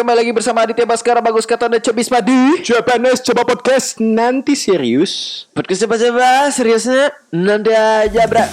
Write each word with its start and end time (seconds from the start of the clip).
Kembali 0.00 0.16
lagi 0.16 0.32
bersama 0.32 0.64
Aditya 0.64 0.88
Baskara 0.88 1.20
Bagus 1.20 1.44
Kata 1.44 1.68
dan 1.68 1.76
Cebis 1.76 2.08
Madi 2.08 2.64
Japanes 2.64 3.20
coba 3.20 3.44
podcast 3.44 4.00
nanti 4.00 4.56
serius. 4.56 5.44
Podcast 5.52 5.84
apa-apa 5.84 6.48
seriusnya 6.48 7.12
nanti 7.28 7.68
aja 7.68 8.24
bra. 8.24 8.48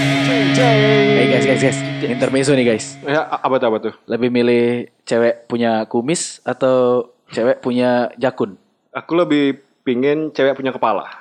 Hey 0.00 1.26
guys 1.28 1.44
guys 1.44 1.60
guys 1.60 1.78
Intermezzo 2.00 2.54
nih 2.54 2.64
guys 2.64 2.96
Ya 3.04 3.26
a- 3.26 3.42
apa 3.44 3.58
tuh 3.58 3.66
apa 3.68 3.78
tuh? 3.82 3.94
Lebih 4.06 4.30
milih 4.32 4.64
cewek 5.04 5.44
punya 5.50 5.84
kumis 5.84 6.38
Atau 6.46 7.10
cewek 7.34 7.60
punya 7.60 8.08
jakun 8.16 8.54
Aku 8.94 9.12
lebih 9.18 9.60
pingin 9.84 10.30
cewek 10.34 10.56
punya 10.58 10.72
kepala. 10.72 11.19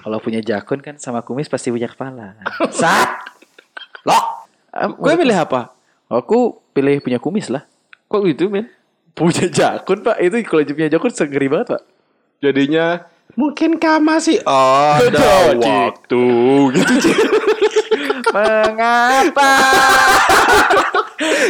Kalau 0.00 0.18
punya 0.18 0.40
jakun 0.40 0.80
kan 0.80 0.96
sama 0.96 1.20
kumis 1.20 1.48
pasti 1.48 1.68
punya 1.68 1.86
kepala. 1.88 2.40
Sat 2.80 3.10
Loh 4.08 4.48
Gue 4.96 5.18
milih 5.18 5.34
apa? 5.34 5.74
Aku 6.06 6.62
pilih 6.70 7.02
punya 7.02 7.18
kumis 7.18 7.50
lah. 7.50 7.66
Kok 8.06 8.22
gitu 8.30 8.48
men? 8.48 8.70
Punya 9.12 9.50
jakun 9.50 10.06
pak. 10.06 10.16
Itu 10.22 10.38
kalau 10.46 10.62
punya 10.64 10.88
jakun 10.88 11.12
sengeri 11.12 11.50
banget 11.50 11.76
pak. 11.76 11.82
Jadinya 12.40 13.04
mungkinkah 13.34 13.98
masih 14.00 14.40
ada 14.48 15.52
Jadi. 15.52 15.60
waktu. 15.60 16.24
Gitu. 16.78 17.10
Mengapa? 18.34 19.52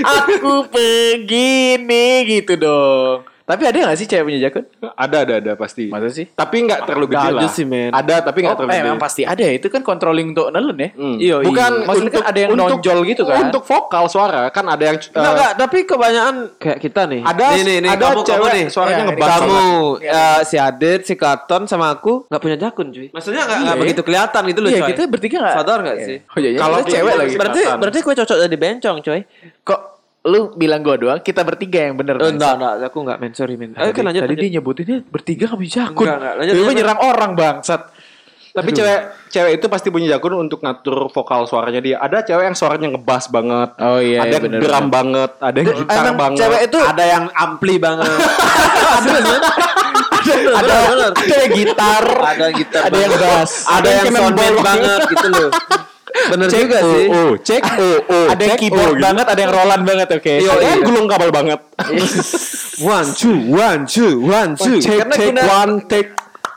Aku 0.01 0.65
begini 0.73 2.25
gitu 2.25 2.57
dong 2.57 3.29
Tapi 3.51 3.63
ada 3.67 3.77
gak 3.85 3.99
sih 3.99 4.07
cewek 4.07 4.25
punya 4.25 4.41
jakun? 4.41 4.65
ada 4.95 5.17
ada 5.21 5.35
ada 5.37 5.53
pasti. 5.55 5.91
Masa 5.91 6.07
sih? 6.09 6.31
Tapi 6.31 6.57
nggak 6.63 6.81
terlalu 6.87 7.07
gede 7.11 7.31
lah. 7.35 7.51
sih, 7.51 7.65
men. 7.65 7.91
Ada 7.91 8.23
tapi 8.23 8.39
nggak 8.41 8.53
Oh, 8.53 8.59
terlalu 8.59 8.71
eh, 8.71 8.77
gede. 8.77 8.87
memang 8.87 9.01
pasti 9.01 9.23
ada 9.25 9.43
ya. 9.43 9.53
Itu 9.53 9.67
kan 9.67 9.83
controlling 9.83 10.31
untuk 10.31 10.49
nelen 10.49 10.77
ya. 10.77 10.89
Hmm. 10.95 11.17
Iya, 11.19 11.37
Bukan 11.43 11.71
iya. 11.75 11.85
Maksudnya 11.85 12.13
kan 12.13 12.25
ada 12.25 12.39
yang 12.39 12.51
nonjol 12.55 12.99
gitu 13.05 13.23
kan? 13.25 13.43
Untuk 13.43 13.63
vokal 13.65 14.05
suara 14.07 14.43
kan 14.49 14.65
ada 14.65 14.85
yang 14.85 14.97
Enggak, 14.97 15.19
eh, 15.19 15.33
enggak, 15.33 15.53
tapi 15.57 15.79
kebanyakan 15.83 16.35
kayak 16.57 16.79
kita 16.79 17.03
nih. 17.05 17.21
Ada 17.23 17.45
nih, 17.51 17.63
nih, 17.63 17.77
nih, 17.81 17.91
ada 17.91 18.05
kamu, 18.07 18.21
cewek 18.23 18.39
kamu 18.41 18.55
nih. 18.55 18.67
suaranya 18.69 18.95
Iya, 18.95 19.07
ngebas 19.09 19.29
kamu 19.33 19.59
eh, 20.01 20.41
si 20.45 20.57
Adit, 20.57 21.01
si 21.03 21.15
Katon 21.15 21.63
sama 21.65 21.91
aku 21.91 22.13
nggak 22.27 22.41
punya 22.41 22.57
jakun 22.57 22.87
cuy. 22.89 23.09
Maksudnya 23.11 23.43
nggak 23.43 23.59
nggak 23.61 23.75
Iya. 23.75 23.83
begitu 23.83 24.01
kelihatan 24.01 24.43
gitu 24.47 24.61
loh 24.61 24.69
Iya, 24.69 24.81
coy. 24.81 24.89
kita 24.89 25.01
bertiga 25.07 25.37
gak? 25.43 25.55
Sadar 25.57 25.79
nggak 25.81 25.97
sih? 26.01 26.17
Oh 26.23 26.39
iya, 26.39 26.51
iya. 26.51 26.59
Kalau 26.59 26.79
cewek 26.83 27.15
lagi. 27.17 27.35
Berarti 27.35 27.61
berarti 27.67 27.99
gue 28.01 28.15
cocok 28.17 28.37
jadi 28.41 28.57
bencong 28.57 28.99
coy. 29.01 29.21
Kok 29.63 29.81
lu 30.21 30.53
bilang 30.53 30.85
gua 30.85 31.01
doang, 31.01 31.17
kita 31.19 31.41
bertiga 31.41 31.89
yang 31.89 31.97
bener. 31.97 32.21
Eh, 32.21 32.29
enggak, 32.29 32.61
enggak, 32.61 32.73
aku 32.87 32.99
enggak 33.01 33.19
men, 33.19 33.33
sorry 33.33 33.57
men. 33.57 33.73
Ayo 33.73 33.89
Tadi, 33.89 33.97
kan 33.97 34.05
lanjut. 34.05 34.21
tadi 34.21 34.29
lanjut. 34.31 34.45
dia 34.45 34.51
nyebutinnya 34.53 34.97
bertiga 35.09 35.45
gak 35.49 35.57
punya 35.57 35.73
jakun. 35.73 36.05
Enggak, 36.05 36.17
enggak. 36.19 36.35
Lanjut, 36.37 36.53
Dia 36.53 36.65
menyerang 36.69 37.01
orang 37.01 37.31
bangsat. 37.33 37.83
Tapi 38.51 38.75
cewek 38.75 39.01
cewek 39.31 39.53
itu 39.63 39.67
pasti 39.71 39.89
punya 39.89 40.07
jakun 40.11 40.35
untuk 40.37 40.59
ngatur 40.59 41.07
vokal 41.09 41.47
suaranya 41.47 41.79
dia. 41.79 41.97
Ada 42.03 42.27
cewek 42.27 42.51
yang 42.51 42.57
suaranya 42.59 42.91
ngebas 42.91 43.31
banget. 43.31 43.71
Oh 43.79 44.03
iya, 44.03 44.21
Ada 44.21 44.27
iya, 44.27 44.35
yang 44.35 44.43
bener, 44.43 44.59
drum 44.61 44.75
bener. 44.75 44.91
banget, 44.91 45.31
ada 45.39 45.57
yang 45.57 45.69
gitar 45.79 46.03
Emang 46.03 46.17
banget. 46.19 46.39
cewek 46.43 46.61
itu 46.67 46.79
ada 46.83 47.05
yang 47.07 47.25
ampli 47.31 47.75
banget. 47.79 48.11
ada 50.61 50.77
ada 51.15 51.35
yang 51.47 51.53
gitar, 51.55 52.05
ada 52.21 52.47
gitar, 52.53 52.83
ada 52.91 52.99
yang 52.99 53.13
bass, 53.17 53.53
ada 53.65 53.89
yang 53.89 54.05
soundman 54.11 54.37
banget. 54.37 54.65
banget 54.67 55.01
gitu 55.15 55.29
loh. 55.31 55.49
Bener 56.29 56.49
Cek 56.53 56.63
juga 56.69 56.79
oh, 56.85 56.93
sih. 56.93 57.07
oh, 57.09 57.33
cek 57.41 57.63
oh, 57.65 57.99
oh, 58.13 58.27
ada 58.33 58.43
yang 58.45 58.59
keyboard 58.61 58.93
oh, 58.93 58.95
gitu. 58.99 59.05
banget, 59.09 59.27
ada 59.33 59.41
yang 59.41 59.53
Roland 59.57 59.83
banget, 59.89 60.09
oke. 60.13 60.35
Iya, 60.37 60.51
Ada 60.53 60.61
iya. 60.61 60.71
yang 60.77 60.83
gulung 60.85 61.07
kabel 61.09 61.31
banget. 61.33 61.61
One 62.81 63.09
two, 63.13 63.37
one 63.53 63.83
two, 63.85 64.13
one 64.25 64.53
two. 64.57 64.81
Cek, 64.81 65.05
Karena 65.05 65.15
cek, 65.17 65.27
guna- 65.33 65.47
one, 65.49 65.73
take. 65.89 66.11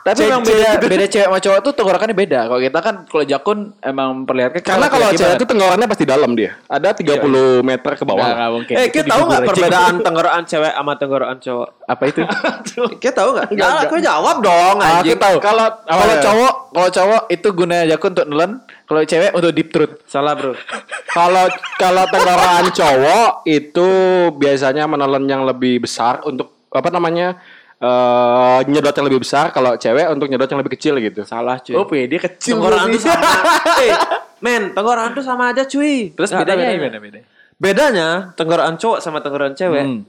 Tapi 0.04 0.20
Cek, 0.20 0.28
memang 0.28 0.44
beda 0.44 0.68
gitu. 0.68 0.86
beda 0.86 1.06
cewek 1.08 1.26
sama 1.26 1.38
cowok 1.40 1.58
tuh 1.60 1.72
tenggorokannya 1.72 2.12
beda. 2.14 2.40
Kalau 2.44 2.60
kita 2.60 2.78
kan 2.78 2.94
kalau 3.08 3.24
jakun 3.24 3.58
emang 3.80 4.08
memperlihatkan 4.20 4.60
Karena 4.60 4.86
kalau 4.86 5.08
cewek 5.10 5.34
itu 5.34 5.46
tenggorokannya 5.48 5.88
pasti 5.88 6.04
dalam 6.04 6.30
dia. 6.36 6.60
Ada 6.66 6.92
30 6.92 7.24
meter 7.64 7.92
ke 7.94 8.04
bawah. 8.04 8.20
Nggak 8.20 8.50
mungkin. 8.52 8.74
Eh, 8.76 8.88
kita 8.92 9.08
tahu 9.08 9.22
nggak 9.24 9.42
perbedaan 9.48 9.94
tenggorokan 10.06 10.42
cewek 10.44 10.72
sama 10.72 10.92
tenggorokan 10.94 11.38
cowok? 11.40 11.68
apa 11.84 12.02
itu? 12.04 12.20
Kita 13.00 13.12
tahu 13.14 13.28
nggak? 13.32 13.46
Nggak, 13.50 13.60
Nah, 13.60 13.72
nggak. 13.76 13.88
aku 13.88 13.96
jawab 14.00 14.36
dong 14.40 14.76
Ah, 14.78 14.88
anjing. 15.00 15.12
aku 15.12 15.20
tahu. 15.20 15.36
Kalau 15.38 15.66
Kalau 15.80 16.00
apa 16.00 16.04
ya? 16.10 16.22
cowok, 16.22 16.54
kalau 16.70 16.88
cowok 16.90 17.22
itu 17.28 17.48
guna 17.50 17.76
jakun 17.84 18.10
untuk 18.12 18.26
nelen, 18.26 18.52
kalau 18.84 19.00
cewek 19.02 19.30
untuk 19.32 19.50
deep 19.52 19.68
throat. 19.68 19.92
Salah 20.04 20.32
bro. 20.32 20.52
Kalau 21.16 21.46
kalau 21.76 22.04
tenggorokan 22.08 22.66
cowok 22.70 23.28
itu 23.46 23.88
biasanya 24.34 24.84
menelan 24.84 25.24
yang 25.24 25.44
lebih 25.44 25.78
besar 25.80 26.20
untuk 26.24 26.52
apa 26.68 26.90
namanya? 26.90 27.38
Eh 27.84 28.58
nyedot 28.64 28.96
yang 28.96 29.06
lebih 29.12 29.20
besar 29.20 29.52
kalau 29.52 29.76
cewek 29.76 30.08
untuk 30.08 30.32
nyedot 30.32 30.48
yang 30.48 30.60
lebih 30.64 30.72
kecil 30.72 30.96
gitu. 31.04 31.20
Salah 31.28 31.60
cuy. 31.60 31.76
Oh, 31.76 31.84
dia 31.84 32.20
kecil. 32.20 32.56
tenggorokan 32.56 32.88
tuh 32.96 33.02
sama. 33.04 33.28
eh, 33.84 33.92
men, 34.40 34.62
tenggorokan 34.72 35.12
tuh 35.12 35.24
sama 35.24 35.44
aja 35.52 35.68
cuy. 35.68 36.16
Terus 36.16 36.30
ada 36.32 36.56
bedanya 36.56 36.72
gimana 36.72 36.98
bedanya? 37.02 37.26
Bedanya 37.60 38.08
tenggorokan 38.32 38.74
cowok 38.80 38.98
sama 39.04 39.20
tenggorokan 39.20 39.52
cewek. 39.52 39.84
Hmm. 39.84 40.00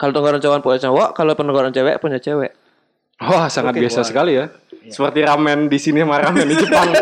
Kalau 0.00 0.12
tenggorokan 0.16 0.40
cowok 0.40 0.56
punya 0.64 0.80
cowok, 0.88 1.08
kalau 1.12 1.32
tenggorokan 1.36 1.72
cewek 1.76 1.94
punya 2.00 2.18
cewek. 2.22 2.50
Wah, 3.18 3.50
sangat 3.50 3.76
Oke, 3.76 3.82
biasa 3.84 4.00
wah. 4.00 4.06
sekali 4.08 4.32
ya. 4.38 4.46
Seperti 4.88 5.20
ramen 5.26 5.68
di 5.68 5.76
sini 5.76 6.00
sama 6.00 6.16
ramen 6.22 6.48
di 6.48 6.56
Jepang. 6.56 6.88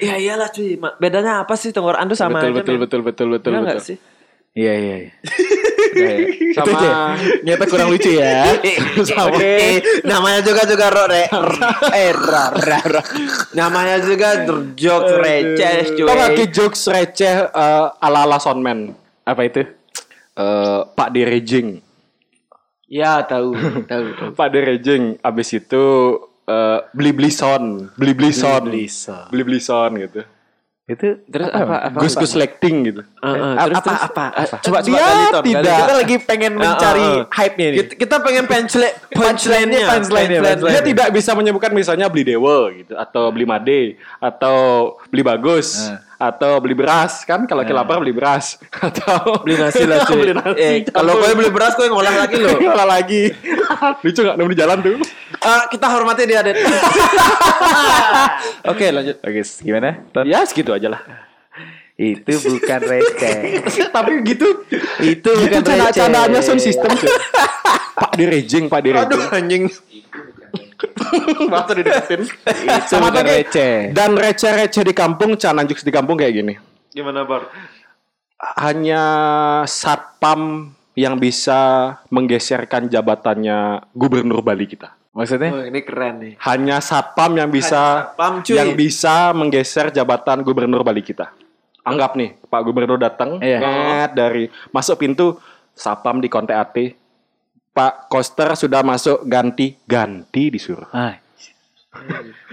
Iya 0.00 0.16
iyalah 0.16 0.48
cuy. 0.48 0.80
Bedanya 0.96 1.44
apa 1.44 1.52
sih 1.58 1.68
tenggorokan 1.68 2.08
tuh 2.08 2.16
sama 2.16 2.40
betul, 2.40 2.48
aja? 2.48 2.56
betul, 2.56 2.76
betul, 2.80 3.00
betul, 3.04 3.26
betul, 3.36 3.50
Iya 3.52 3.60
betul. 3.60 3.68
nggak 3.68 3.84
sih? 3.84 3.96
Iya, 4.56 4.74
iya, 4.74 4.94
iya. 5.04 5.12
Sama- 6.54 6.78
aja. 6.78 6.90
Nyata 7.44 7.64
kurang 7.66 7.88
lucu 7.92 8.10
ya. 8.14 8.46
Oke, 9.28 9.82
namanya 10.02 10.40
juga 10.42 10.62
juga 10.64 10.86
ro 10.90 11.04
re. 11.06 11.26
eh, 11.98 12.10
ra, 12.14 12.44
ra, 12.54 12.78
ra. 12.82 13.02
namanya 13.54 14.02
juga 14.02 14.46
jokes 14.74 15.12
receh 15.18 15.98
cuy. 15.98 16.08
Tau 16.08 16.26
ki 16.34 16.44
jokes 16.50 16.82
receh 16.88 17.36
eh, 17.50 17.86
ala-ala 18.02 18.38
soundman? 18.38 18.94
Apa 19.26 19.44
itu? 19.44 19.62
Eh, 20.38 20.80
Pak 20.94 21.08
Direjing. 21.10 21.82
Ya 22.88 23.20
tahu, 23.26 23.52
tahu, 23.84 24.04
tahu. 24.16 24.28
Pak 24.38 24.48
Direjing. 24.54 25.20
Abis 25.20 25.52
itu 25.52 25.84
eh, 26.46 26.78
beli-beli 26.94 27.28
sound. 27.28 27.92
Beli-beli 27.98 28.30
sound. 28.32 28.70
Beli-beli 28.70 28.86
sound. 28.88 29.28
Beli-beli 29.34 29.60
sound 29.60 29.94
gitu. 29.98 30.22
Itu 30.88 31.20
Terus 31.22 31.52
apa? 31.52 31.84
apa 31.84 31.98
Gus-gus 32.00 32.32
lighting 32.32 32.76
gitu. 32.82 33.02
Ah, 33.20 33.28
ah, 33.28 33.34
apa, 33.36 33.36
terus, 33.60 33.76
apa, 33.76 33.84
terus. 33.84 34.00
apa, 34.00 34.24
Ah, 34.24 34.42
apa? 34.42 34.56
Coba 34.58 34.78
Dia 34.78 34.88
coba 34.88 34.98
gali. 35.04 35.44
tidak. 35.44 35.76
Kita 35.76 35.94
lagi 35.94 36.16
pengen 36.18 36.52
mencari 36.56 37.04
ah, 37.04 37.12
ah. 37.12 37.22
hype-nya 37.30 37.66
nih. 37.66 37.76
Kita, 37.78 37.92
kita 37.94 38.14
pengen 38.18 38.44
punchline 38.46 38.96
Punchline-nya, 39.10 39.84
punchline-nya, 39.86 40.40
Dia 40.40 40.48
punchline-nya. 40.48 40.82
tidak 40.82 41.08
bisa 41.12 41.30
menyebutkan 41.32 41.72
misalnya 41.72 42.08
beli 42.08 42.24
dewa 42.24 42.72
gitu 42.72 42.96
atau 42.96 43.28
beli 43.28 43.44
made 43.44 43.80
atau 44.18 44.56
beli 45.06 45.20
bagus 45.22 45.86
Ah. 45.86 46.07
Atau 46.18 46.58
beli 46.58 46.74
beras 46.74 47.22
kan 47.22 47.46
kalau 47.46 47.62
kita 47.62 47.78
lapar 47.78 48.02
beli 48.02 48.10
beras 48.10 48.58
atau 48.90 49.38
beli 49.46 49.54
nasi 49.54 49.86
lah 49.86 50.02
cuy. 50.10 50.18
beli 50.18 50.34
nasi. 50.34 50.58
Eh, 50.58 50.74
kalau 50.90 51.14
gue 51.14 51.30
beli 51.30 51.50
beras 51.54 51.78
gue 51.78 51.86
ngolah 51.86 52.10
lagi 52.10 52.36
loh. 52.36 52.58
Ngolah 52.66 52.88
lagi. 52.90 53.22
Lucu 54.02 54.20
gak 54.26 54.34
nemu 54.34 54.50
di 54.50 54.58
jalan 54.58 54.76
tuh? 54.82 54.98
Ah, 55.38 55.70
kita 55.70 55.86
hormati 55.86 56.26
dia. 56.26 56.42
Oke, 58.66 58.90
lanjut. 58.90 59.16
Oke, 59.22 59.40
gimana? 59.62 60.02
Ton? 60.10 60.26
Ya 60.26 60.42
segitu 60.42 60.74
aja 60.74 60.90
lah. 60.90 61.00
Itu 61.94 62.30
bukan 62.34 62.80
receh. 62.82 63.62
Tapi 63.90 64.22
gitu. 64.22 64.46
itu 65.02 65.30
Gitu 65.30 65.58
bukan 65.58 65.62
canda 65.62 65.86
receh. 65.90 65.98
candaannya 65.98 66.40
sound 66.42 66.62
system. 66.62 66.90
cuy. 66.94 67.10
Pak 67.98 68.12
direjing, 68.14 68.64
Pak 68.66 68.80
direjing. 68.82 69.06
Aduh 69.10 69.22
anjing. 69.30 69.62
Bahasa 71.52 71.72
dideketin. 71.74 72.22
Itu 72.24 72.88
Sama 72.88 73.08
lagi. 73.10 73.28
receh. 73.44 73.92
Dan 73.92 74.14
receh-receh 74.14 74.82
di 74.82 74.94
kampung, 74.94 75.34
cananjuk 75.34 75.78
di 75.78 75.90
kampung 75.90 76.14
kayak 76.14 76.34
gini. 76.34 76.54
Gimana, 76.90 77.22
Bar? 77.22 77.48
Hanya 78.56 79.02
satpam 79.64 80.70
yang 80.94 81.18
bisa 81.18 81.58
menggeserkan 82.08 82.86
jabatannya 82.86 83.86
gubernur 83.92 84.42
Bali 84.42 84.66
kita. 84.66 84.94
Maksudnya? 85.10 85.50
Oh, 85.50 85.64
ini 85.64 85.80
keren 85.82 86.14
nih. 86.22 86.32
Hanya 86.38 86.78
satpam 86.78 87.34
yang 87.34 87.50
bisa 87.50 88.14
Satpam, 88.14 88.42
cuy. 88.42 88.54
yang 88.54 88.70
bisa 88.74 89.34
menggeser 89.34 89.90
jabatan 89.90 90.46
gubernur 90.46 90.86
Bali 90.86 91.02
kita. 91.02 91.34
Anggap 91.82 92.14
nih, 92.14 92.36
Pak 92.44 92.62
Gubernur 92.62 93.00
datang, 93.00 93.40
Iya. 93.40 93.58
net 93.58 94.10
dari 94.12 94.44
masuk 94.70 95.00
pintu, 95.00 95.40
satpam 95.72 96.20
di 96.20 96.28
kontak 96.28 96.60
AT. 96.60 96.76
Pak 97.78 98.10
Koster 98.10 98.58
sudah 98.58 98.82
masuk 98.82 99.22
ganti, 99.30 99.78
ganti 99.86 100.50
disuruh. 100.50 100.90
Ah, 100.90 101.14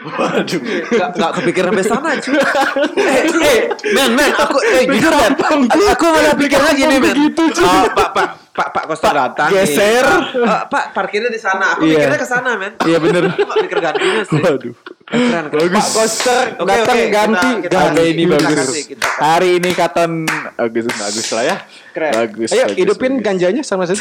Waduh, 0.06 0.62
gak, 0.94 1.10
gak 1.18 1.32
kepikiran 1.42 1.74
sampai 1.74 1.86
sana 1.86 2.10
cuy. 2.22 2.38
eh, 2.38 3.26
eh, 3.26 3.60
men, 3.90 4.14
men, 4.14 4.32
aku, 4.38 4.58
eh, 4.70 4.86
jujur 4.86 5.14
men, 5.18 5.34
aku 5.66 6.06
malah 6.14 6.34
pikirnya 6.38 6.72
gini 6.78 6.96
men. 7.02 7.16
Oh, 7.58 7.90
Pak, 7.90 8.10
Pak, 8.14 8.28
Pak, 8.56 8.72
Pak 8.72 8.84
Kosta 8.88 9.12
datang. 9.12 9.52
nih. 9.52 9.68
geser. 9.68 10.08
Ah, 10.42 10.64
Pak, 10.64 10.96
parkirnya 10.96 11.28
di 11.28 11.36
sana. 11.36 11.76
Aku 11.76 11.84
Iya. 11.84 12.00
mikirnya 12.00 12.16
ke 12.16 12.26
sana 12.26 12.56
men. 12.56 12.72
Iya, 12.80 12.98
bener. 12.98 13.24
Aku 13.30 13.44
gak 13.44 13.58
pikir 13.62 13.80
gantinya 13.80 14.22
sih. 14.24 14.40
Waduh. 14.40 14.74
Keren, 15.06 15.46
keren. 15.52 15.70
Pak 15.70 15.88
Koster 15.92 16.44
Oke, 16.56 16.66
datang 16.66 16.96
oke, 16.96 17.06
ganti, 17.10 17.50
kita- 17.52 17.62
kita- 17.62 17.76
ganti. 17.76 18.04
Ini 18.08 18.24
kita 18.24 18.36
bagus. 18.38 18.56
kasih, 18.58 18.84
kita 18.88 19.04
kasih. 19.04 19.20
Hari 19.22 19.50
ini 19.54 19.70
katon 19.72 20.12
bagus 20.56 20.84
bagus 20.90 21.28
lah 21.30 21.44
ya. 21.44 21.56
Keren. 21.92 22.12
Bagus. 22.16 22.50
Ayo 22.50 22.64
bagus, 22.66 22.78
hidupin 22.78 23.12
bagus. 23.14 23.26
ganjanya 23.28 23.62
sama 23.62 23.84
saya. 23.88 24.00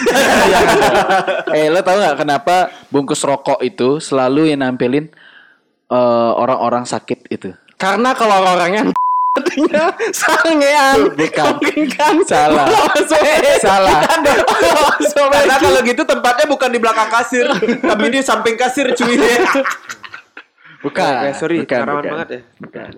eh 1.50 1.66
lo 1.68 1.80
tau 1.80 1.96
gak 1.96 2.16
kenapa 2.16 2.56
bungkus 2.88 3.20
rokok 3.20 3.58
itu 3.60 3.98
selalu 3.98 4.48
yang 4.48 4.62
nampilin 4.62 5.10
eh, 5.86 6.32
orang-orang 6.32 6.82
sakit 6.84 7.26
itu? 7.28 7.50
Karena 7.74 8.14
kalau 8.14 8.38
orangnya 8.48 8.94
artinya 9.34 9.84
sangean. 10.14 10.98
Bukan. 11.14 11.52
Kan? 11.94 12.14
Salah. 12.22 12.66
Masuk. 12.70 13.20
Salah. 13.58 14.00
Masuk. 14.98 15.26
Karena 15.34 15.56
kalau 15.58 15.80
gitu 15.82 16.02
tempatnya 16.06 16.46
bukan 16.46 16.70
di 16.70 16.78
belakang 16.78 17.10
kasir, 17.10 17.46
tapi 17.82 18.04
di 18.14 18.20
samping 18.22 18.54
kasir 18.54 18.94
cuy. 18.94 19.18
Bukan. 20.84 21.16
Oke, 21.16 21.40
sorry, 21.40 21.64
bukan, 21.64 21.80
bukan. 21.80 22.12
banget 22.12 22.28
ya. 22.28 22.40
Bukan. 22.60 22.88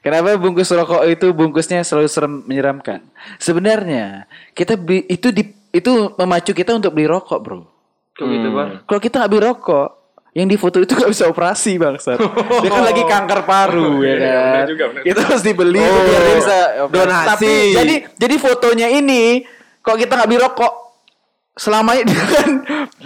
Kenapa 0.00 0.40
bungkus 0.40 0.72
rokok 0.72 1.04
itu 1.04 1.36
bungkusnya 1.36 1.84
selalu 1.84 2.08
serem 2.08 2.40
menyeramkan? 2.48 3.04
Sebenarnya 3.36 4.24
kita 4.56 4.80
beli 4.80 5.04
itu 5.04 5.28
di 5.28 5.52
itu 5.68 6.16
memacu 6.16 6.56
kita 6.56 6.72
untuk 6.72 6.96
beli 6.96 7.04
rokok, 7.04 7.38
bro. 7.44 7.68
Kok 8.16 8.24
gitu, 8.24 8.48
Bang? 8.56 8.80
Kalau 8.88 9.00
kita 9.04 9.20
nggak 9.20 9.28
beli 9.36 9.42
rokok, 9.52 9.88
yang 10.36 10.52
di 10.52 10.60
foto 10.60 10.84
itu 10.84 10.92
nggak 10.92 11.08
bisa 11.08 11.24
operasi 11.32 11.80
bangsat. 11.80 12.20
Dia 12.62 12.68
kan 12.68 12.84
lagi 12.84 13.02
kanker 13.08 13.40
paru 13.48 14.04
ya 14.04 14.14
kan. 14.20 14.64
Kita 15.00 15.20
harus 15.24 15.40
dibeli 15.40 15.80
Oh, 15.80 16.00
biar 16.04 16.20
dia 16.20 16.34
bisa 16.36 16.56
donasi. 16.92 17.28
Tapi 17.32 17.52
jadi 17.72 17.94
jadi 18.20 18.34
fotonya 18.36 18.88
ini 18.92 19.48
kalau 19.80 19.96
kita 19.96 20.12
nggak 20.12 20.28
beli 20.28 20.40
rokok 20.44 20.72
selama 21.56 21.96
ini 21.96 22.12
kan 22.36 22.50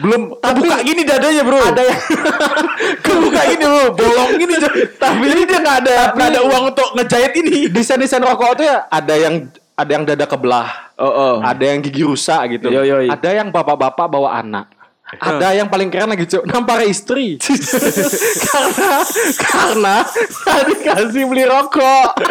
belum 0.02 0.42
kebuka 0.42 0.82
gini 0.82 1.06
dadanya 1.06 1.46
bro 1.46 1.62
ada 1.62 1.86
yang 1.86 2.00
kebuka 3.06 3.40
gini 3.46 3.62
bro 3.62 3.94
bolong 3.94 4.30
gini 4.42 4.54
tapi 4.98 5.22
ini 5.22 5.42
dia 5.46 5.58
nggak 5.62 5.76
ada 5.86 5.96
nggak 6.18 6.28
ada 6.34 6.40
uang 6.42 6.62
untuk 6.74 6.88
ngejahit 6.98 7.30
ini 7.38 7.70
Desain-desain 7.70 8.18
rokok 8.18 8.58
itu 8.58 8.66
ya 8.66 8.90
ada 8.90 9.14
yang 9.14 9.46
ada 9.78 9.90
yang 9.96 10.04
dada 10.04 10.26
kebelah. 10.28 10.68
oh 11.00 11.06
oh 11.06 11.34
Ada 11.40 11.72
yang 11.72 11.80
gigi 11.80 12.04
rusak 12.04 12.58
gitu. 12.58 12.68
Yo, 12.68 12.84
yo, 12.84 13.00
yo. 13.00 13.08
Ada 13.08 13.40
yang 13.40 13.48
bapak-bapak 13.48 14.12
bawa 14.12 14.36
anak. 14.36 14.68
Ada 15.18 15.58
yang 15.58 15.66
paling 15.66 15.90
keren 15.90 16.10
lagi 16.14 16.26
cuk. 16.26 16.46
Nampar 16.46 16.86
istri. 16.86 17.34
Karena 18.50 19.02
karena 19.42 19.96
tadi 20.46 20.74
kasih 20.86 21.24
beli 21.26 21.44
rokok. 21.50 22.10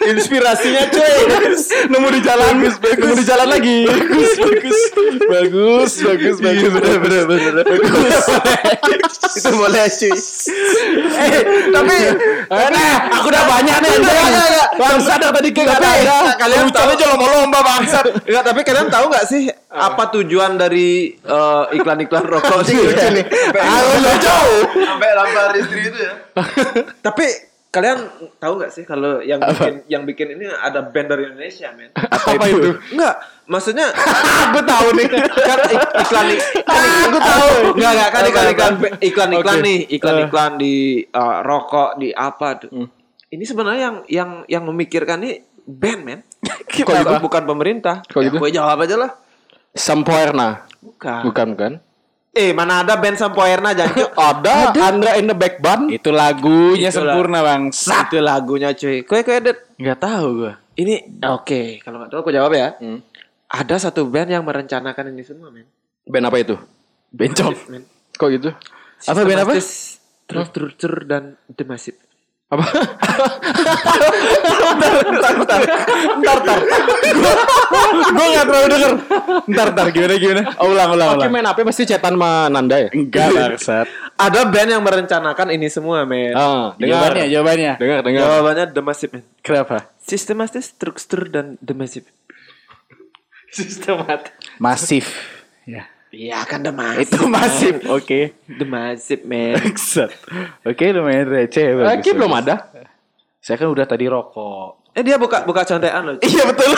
Inspirasinya 0.00 0.88
cuy. 0.88 1.12
nemu 1.92 2.08
di 2.08 2.20
jalan. 2.24 2.56
Nemu 2.64 3.14
di 3.20 3.24
jalan 3.28 3.48
lagi. 3.52 3.84
Bagus 3.84 4.30
bagus. 4.40 4.78
Bagus 5.28 5.92
bagus 6.00 6.36
bagus 6.40 6.70
bener 6.72 6.96
bener 7.04 7.22
bener 7.28 7.64
bagus 7.68 9.09
Itu 9.36 9.50
boleh 9.54 9.84
cuy. 9.86 10.10
eh 11.24 11.40
tapi 11.70 11.96
eh, 12.50 12.96
aku 13.14 13.26
udah 13.30 13.44
banyak 13.46 13.76
nih 13.82 13.90
anjing 14.00 14.16
bangsa 14.80 15.12
ada 15.20 15.28
tadi 15.30 15.48
kayak 15.52 15.76
Tapi 15.76 15.86
ada. 16.08 16.16
kalian 16.40 16.66
tahu 16.72 16.88
aja 16.96 17.04
lomba-lomba 17.14 17.58
bangsat. 17.60 18.04
Enggak, 18.24 18.44
tapi 18.46 18.60
kalian 18.64 18.88
tahu 18.88 19.04
nggak 19.12 19.26
sih 19.28 19.42
apa? 19.70 20.02
tujuan 20.10 20.58
dari 20.58 21.14
eh, 21.14 21.64
iklan-iklan 21.76 22.24
rokok 22.26 22.66
sih? 22.66 22.74
Aku 22.74 23.90
udah 24.00 24.16
jauh. 24.18 24.60
Sampai 24.74 25.08
lambar 25.14 25.54
istri 25.54 25.80
itu 25.86 25.98
ya. 26.00 26.14
tapi 27.06 27.50
kalian 27.70 27.98
tahu 28.42 28.58
nggak 28.58 28.72
sih 28.74 28.82
kalau 28.82 29.22
yang 29.22 29.38
bikin 29.38 29.74
yang 29.86 30.02
bikin 30.02 30.34
ini 30.34 30.50
ada 30.50 30.82
band 30.82 31.06
dari 31.06 31.30
Indonesia, 31.30 31.70
men? 31.78 31.94
apa 32.10 32.44
itu? 32.50 32.74
Enggak, 32.90 33.14
maksudnya 33.50 33.90
aku 34.46 34.62
tahu 34.62 34.86
nih. 34.94 35.06
Kan 35.42 35.58
ik- 35.66 35.92
iklan 35.98 36.26
aku 37.04 37.18
tahu. 37.18 37.48
Enggak, 37.74 37.90
enggak. 37.92 38.08
Kan 38.08 38.20
Apa, 38.20 38.28
iklan 38.30 38.46
iklan. 38.46 38.72
iklan 39.02 39.28
iklan 39.34 39.58
nih, 39.60 39.78
iklan 39.90 40.16
iklan 40.24 40.52
di 40.56 40.74
eh, 41.02 41.38
rokok 41.42 41.98
di 41.98 42.08
apa. 42.14 42.48
Tuh. 42.56 42.70
Ini 43.30 43.44
sebenarnya 43.44 43.80
yang 43.82 43.96
yang 44.06 44.30
yang 44.46 44.62
memikirkan 44.64 45.20
nih 45.20 45.42
band, 45.66 46.00
men. 46.02 46.20
Kok 46.70 46.94
itu 46.94 47.14
bukan 47.18 47.42
pemerintah. 47.44 48.02
Kok 48.02 48.20
gitu? 48.22 48.36
Gue 48.38 48.50
jawab 48.50 48.80
aja 48.80 48.96
lah. 48.96 49.10
Sempoerna 49.70 50.66
Bukan. 50.82 51.22
bukan 51.22 51.48
kan 51.54 51.72
Eh, 52.30 52.54
mana 52.54 52.86
ada 52.86 52.94
band 52.94 53.18
Sampoerna 53.18 53.74
jangan 53.74 54.06
ada 54.30 54.70
Andra 54.72 55.18
in 55.18 55.26
the 55.26 55.34
back 55.34 55.58
band. 55.58 55.90
Itu 55.90 56.10
lagunya 56.10 56.90
Itulah. 56.90 57.14
sempurna 57.14 57.38
bang. 57.42 57.62
Itu 57.74 58.18
lagunya 58.18 58.70
cuy. 58.70 59.02
Kue 59.02 59.26
kue 59.26 59.38
nggak 59.78 59.98
tahu 59.98 60.26
gua. 60.38 60.54
Ini 60.74 61.20
oke, 61.20 61.82
kalau 61.82 61.98
nggak 61.98 62.10
tahu 62.10 62.20
aku 62.22 62.30
jawab 62.30 62.54
ya. 62.54 62.78
Ada 63.50 63.90
satu 63.90 64.06
band 64.06 64.30
yang 64.30 64.46
merencanakan 64.46 65.10
ini 65.10 65.26
semua, 65.26 65.50
men. 65.50 65.66
band 66.06 66.24
apa 66.30 66.38
itu? 66.38 66.54
Bencong. 67.10 67.50
Men. 67.66 67.82
kok 68.14 68.30
gitu? 68.30 68.54
Apa 69.10 69.26
band 69.26 69.42
apa? 69.42 69.58
Structure 69.58 71.02
dan 71.02 71.34
The 71.50 71.66
Massive. 71.66 71.98
apa? 72.50 72.66
Gue 78.10 78.26
nggak 78.34 78.46
terlalu 78.46 78.66
denger. 78.70 78.92
Ntar 79.50 79.66
ntar 79.74 79.86
gimana 79.94 80.14
gimana? 80.18 80.42
Oh, 80.58 80.70
ulang 80.74 80.90
ulang 80.94 81.08
Oke 81.14 81.26
main 81.30 81.46
apa 81.46 81.62
pasti 81.62 81.86
cetan 81.86 82.14
sama 82.18 82.50
Nanda 82.50 82.86
ya? 82.86 82.88
Enggak 82.90 83.30
bangsat. 83.34 83.86
Ada 84.18 84.50
band 84.50 84.68
yang 84.78 84.82
merencanakan 84.82 85.48
ini 85.54 85.66
semua, 85.70 86.02
men. 86.02 86.34
Ah, 86.34 86.74
dengar. 86.74 87.14
jawabannya 87.14 87.24
jawabannya 87.30 87.72
dengar 87.78 87.98
dengar. 88.02 88.20
Jawabannya 88.22 88.64
The 88.74 88.82
Massive, 88.82 89.10
men. 89.14 89.22
kenapa? 89.42 89.76
Sistematis, 90.02 90.74
struktur 90.74 91.30
dan 91.30 91.54
The 91.62 91.74
Massive. 91.74 92.06
Sistematis. 93.50 94.32
masif 94.56 95.06
ya 95.64 95.84
Iya 96.10 96.42
kan 96.42 96.58
The 96.58 96.70
Massive. 96.70 97.06
itu 97.06 97.20
masif 97.24 97.74
oke 97.94 98.20
The 98.50 98.66
Massive, 98.66 99.22
men. 99.22 99.54
Oke 100.64 100.84
lumayan 100.90 101.22
receh 101.24 101.70
bagus, 101.72 101.86
Lagi 101.86 102.10
belum 102.10 102.32
ada 102.34 102.66
saya 103.38 103.54
kan 103.56 103.66
udah 103.66 103.86
tadi 103.86 104.04
rokok 104.04 104.90
eh 104.90 105.02
dia 105.02 105.14
buka 105.14 105.46
buka 105.46 105.62
contekan 105.62 106.02
loh. 106.02 106.18
iya 106.20 106.42
betul 106.44 106.66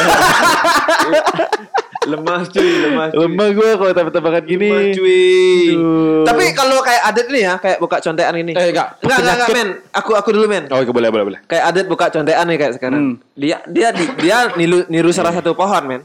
lemah 2.03 2.43
cuy, 2.45 2.71
lemah 2.83 3.07
cuy. 3.09 3.19
lemah 3.21 3.49
gue 3.53 3.69
kalau 3.73 3.93
tebak-tebakan 3.95 4.43
gini 4.43 4.69
Lemah, 4.69 4.91
cuy. 4.93 5.71
Aduh. 5.71 6.25
Tapi 6.27 6.45
kalau 6.51 6.83
kayak 6.83 7.03
Adet 7.07 7.27
nih 7.31 7.43
ya, 7.43 7.55
kayak 7.57 7.79
buka 7.79 8.03
contekan 8.03 8.35
ini. 8.37 8.53
Eh, 8.53 8.75
enggak. 8.75 8.99
Enggak, 8.99 9.19
enggak, 9.19 9.35
enggak, 9.39 9.51
men. 9.55 9.69
Aku 9.95 10.11
aku 10.13 10.29
dulu, 10.29 10.47
men. 10.47 10.67
oh 10.67 10.77
oke, 10.77 10.91
boleh 10.91 11.09
boleh 11.09 11.25
boleh 11.25 11.39
Kayak 11.47 11.65
Adet 11.65 11.87
buka 11.87 12.11
contekan 12.11 12.45
nih 12.45 12.59
kayak 12.59 12.73
sekarang. 12.75 13.01
Hmm. 13.01 13.15
Dia 13.33 13.63
dia 13.65 13.89
di- 13.95 14.13
dia 14.19 14.51
niru 14.59 14.83
niru 14.89 15.11
salah 15.15 15.31
satu 15.31 15.55
pohon, 15.55 15.83
men. 15.87 16.03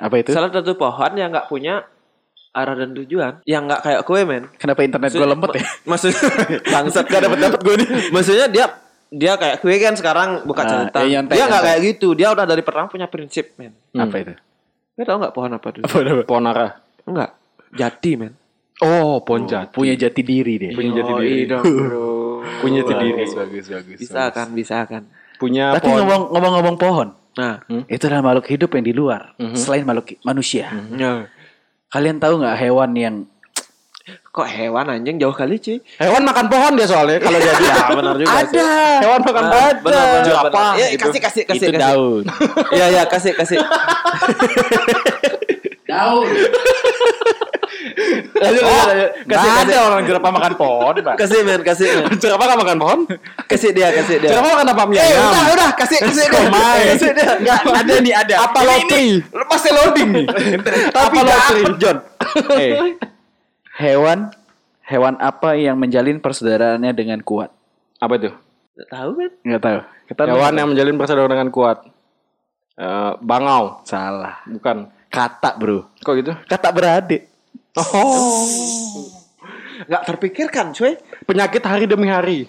Apa 0.00 0.14
itu 0.16 0.30
Salah 0.32 0.48
satu 0.48 0.72
pohon 0.74 1.12
yang 1.12 1.28
nggak 1.28 1.46
punya 1.46 1.84
arah 2.50 2.74
dan 2.74 2.90
tujuan, 2.96 3.44
yang 3.44 3.62
nggak 3.62 3.78
kayak 3.78 4.00
kue, 4.02 4.26
men. 4.26 4.50
kenapa 4.58 4.82
internet 4.82 5.12
gue 5.12 5.22
lempet 5.22 5.50
ya 5.54 5.64
Maksud 5.90 6.10
bangsat 6.66 7.06
gak 7.06 7.22
dapat 7.22 7.38
dapat 7.38 7.60
gue 7.62 7.74
nih. 7.78 7.88
Maksudnya 8.16 8.46
dia 8.48 8.66
dia 9.06 9.32
kayak 9.36 9.60
kue 9.60 9.76
kan 9.76 9.94
sekarang 9.94 10.42
buka 10.42 10.62
Ah, 10.62 10.90
iya, 11.02 11.22
nyantai, 11.22 11.34
dia 11.34 11.44
nggak 11.46 11.62
kayak 11.62 11.80
gitu. 11.84 12.08
Dia 12.14 12.30
udah 12.30 12.42
dari 12.44 12.62
pertama 12.62 12.86
punya 12.86 13.06
prinsip, 13.06 13.54
men. 13.54 13.76
apa 13.92 14.16
itu 14.18 14.34
Kue 14.90 15.04
tau 15.04 15.16
nggak 15.16 15.30
pohon 15.30 15.50
apa 15.52 15.66
dulu? 15.70 15.82
apa 15.84 15.96
apa 16.02 16.24
Ponara 16.26 16.68
Enggak. 17.06 17.30
Jati, 17.70 18.10
men. 18.18 18.34
oh 18.82 19.22
Ponjat 19.22 19.70
punya 19.70 19.94
jati 19.94 20.20
diri 20.20 20.54
deh 20.58 20.72
punya 20.74 20.90
jati 20.96 21.12
diri 21.20 21.44
dong, 21.46 21.62
bro. 21.86 22.42
punya 22.58 22.80
jati 22.82 23.04
diri 23.04 23.24
bagus 23.30 23.66
bagus 23.68 23.98
Bisa 24.00 24.22
kan, 24.34 24.48
bisa 24.50 24.76
kan. 24.84 25.06
punya 25.38 25.70
tapi 25.76 25.86
pohon 25.86 26.02
ngomong 26.02 26.22
ngomong-ngomong 26.34 26.76
pohon 26.76 27.08
Nah, 27.32 27.54
itu 27.86 28.02
adalah 28.02 28.24
makhluk 28.24 28.46
hidup 28.48 28.70
yang 28.72 28.82
di 28.82 28.92
luar 28.92 29.22
selain 29.54 29.82
makhluk 29.82 30.18
manusia 30.20 30.66
ya. 30.90 31.24
kalian 31.86 32.16
tahu 32.16 32.38
nggak 32.38 32.56
hewan 32.56 32.90
yang 32.92 33.16
kok 34.26 34.46
hewan 34.46 34.86
anjing 34.88 35.16
jauh 35.16 35.30
kali 35.30 35.54
cuy. 35.56 35.78
hewan 35.96 36.22
makan 36.22 36.46
pohon 36.46 36.72
dia 36.74 36.86
soalnya 36.86 37.18
kalau 37.18 37.36
jadi 37.36 37.62
Ya, 37.62 37.86
benar 37.98 38.14
juga 38.14 38.30
sih. 38.44 38.58
ada 38.58 38.70
hewan 39.00 39.20
makan 39.20 39.34
Benar, 39.36 39.52
pohon 39.52 39.74
benar, 39.80 40.04
benar, 40.06 40.34
Apa 40.36 40.48
benar. 40.48 40.72
Ya, 40.72 40.86
gitu? 40.88 41.02
kasih 41.04 41.20
kasih 41.20 41.42
kasih 41.44 41.58
itu 41.60 41.72
kasih. 41.72 41.82
daun 41.84 42.24
Iya, 42.76 42.86
iya, 42.90 43.02
kasih 43.04 43.32
kasih. 43.32 43.58
daun 45.90 46.28
Lanjut, 48.32 48.60
lanjut, 48.60 48.86
lanjut. 48.86 49.10
Kasih, 49.24 49.48
kasih. 49.48 49.62
ada 49.64 49.76
orang 49.82 50.02
jerapah 50.04 50.30
makan 50.30 50.52
pohon 50.54 50.94
pak 50.96 51.14
Kasih 51.16 51.40
men, 51.42 51.60
kasih 51.60 51.86
men. 51.88 52.12
Jerapah 52.22 52.44
nggak 52.46 52.60
makan 52.60 52.76
pohon? 52.76 52.98
Kasih 53.46 53.70
dia, 53.70 53.88
kasih 53.90 54.16
dia. 54.18 54.30
Jerapah 54.30 54.50
makan 54.52 54.68
apa 54.68 54.82
mie 54.84 54.96
Eh, 54.96 55.06
ayam? 55.06 55.24
udah, 55.26 55.44
udah, 55.54 55.70
kasih 55.74 55.98
kasih 55.98 56.26
dia. 56.26 56.40
Komai. 56.40 56.80
Kasih 56.92 57.10
dia. 57.14 57.30
Nggak, 57.38 57.58
ada 57.64 57.94
nih 57.96 58.14
ada 58.14 58.34
Apa 58.42 58.58
Ini- 58.58 58.68
lotri? 58.68 59.04
masih 59.32 59.70
loading 59.72 60.08
nih 60.12 60.26
Apa 60.98 61.18
lotri? 61.20 61.60
John 61.78 61.96
eh, 62.52 62.72
hewan 63.78 64.18
hewan 64.82 65.14
apa 65.18 65.50
yang 65.54 65.76
menjalin 65.76 66.18
persaudaraannya 66.18 66.92
dengan 66.92 67.18
kuat 67.20 67.48
Apa 67.96 68.12
itu? 68.16 68.30
Nggak 68.76 68.88
tahu 68.90 69.08
men. 69.14 69.32
nggak 69.42 69.62
tahu 69.62 69.78
kita 70.04 70.20
Hewan 70.26 70.52
yang 70.54 70.68
menjalin 70.68 70.96
persaudaraan 70.96 71.30
dengan 71.30 71.48
kuat. 71.48 71.86
Eh, 72.74 73.12
bangau, 73.20 73.78
salah 73.84 74.42
bukan. 74.44 74.90
Kata 75.10 75.50
bro 75.54 75.90
Kok 76.00 76.14
gitu? 76.16 76.32
kata 76.46 76.68
beradik 76.70 77.26
Oh. 77.74 78.44
Nggak 79.88 80.02
terpikirkan 80.04 80.74
cuy. 80.74 80.98
Penyakit 81.24 81.62
hari 81.62 81.86
demi 81.86 82.06
hari. 82.06 82.44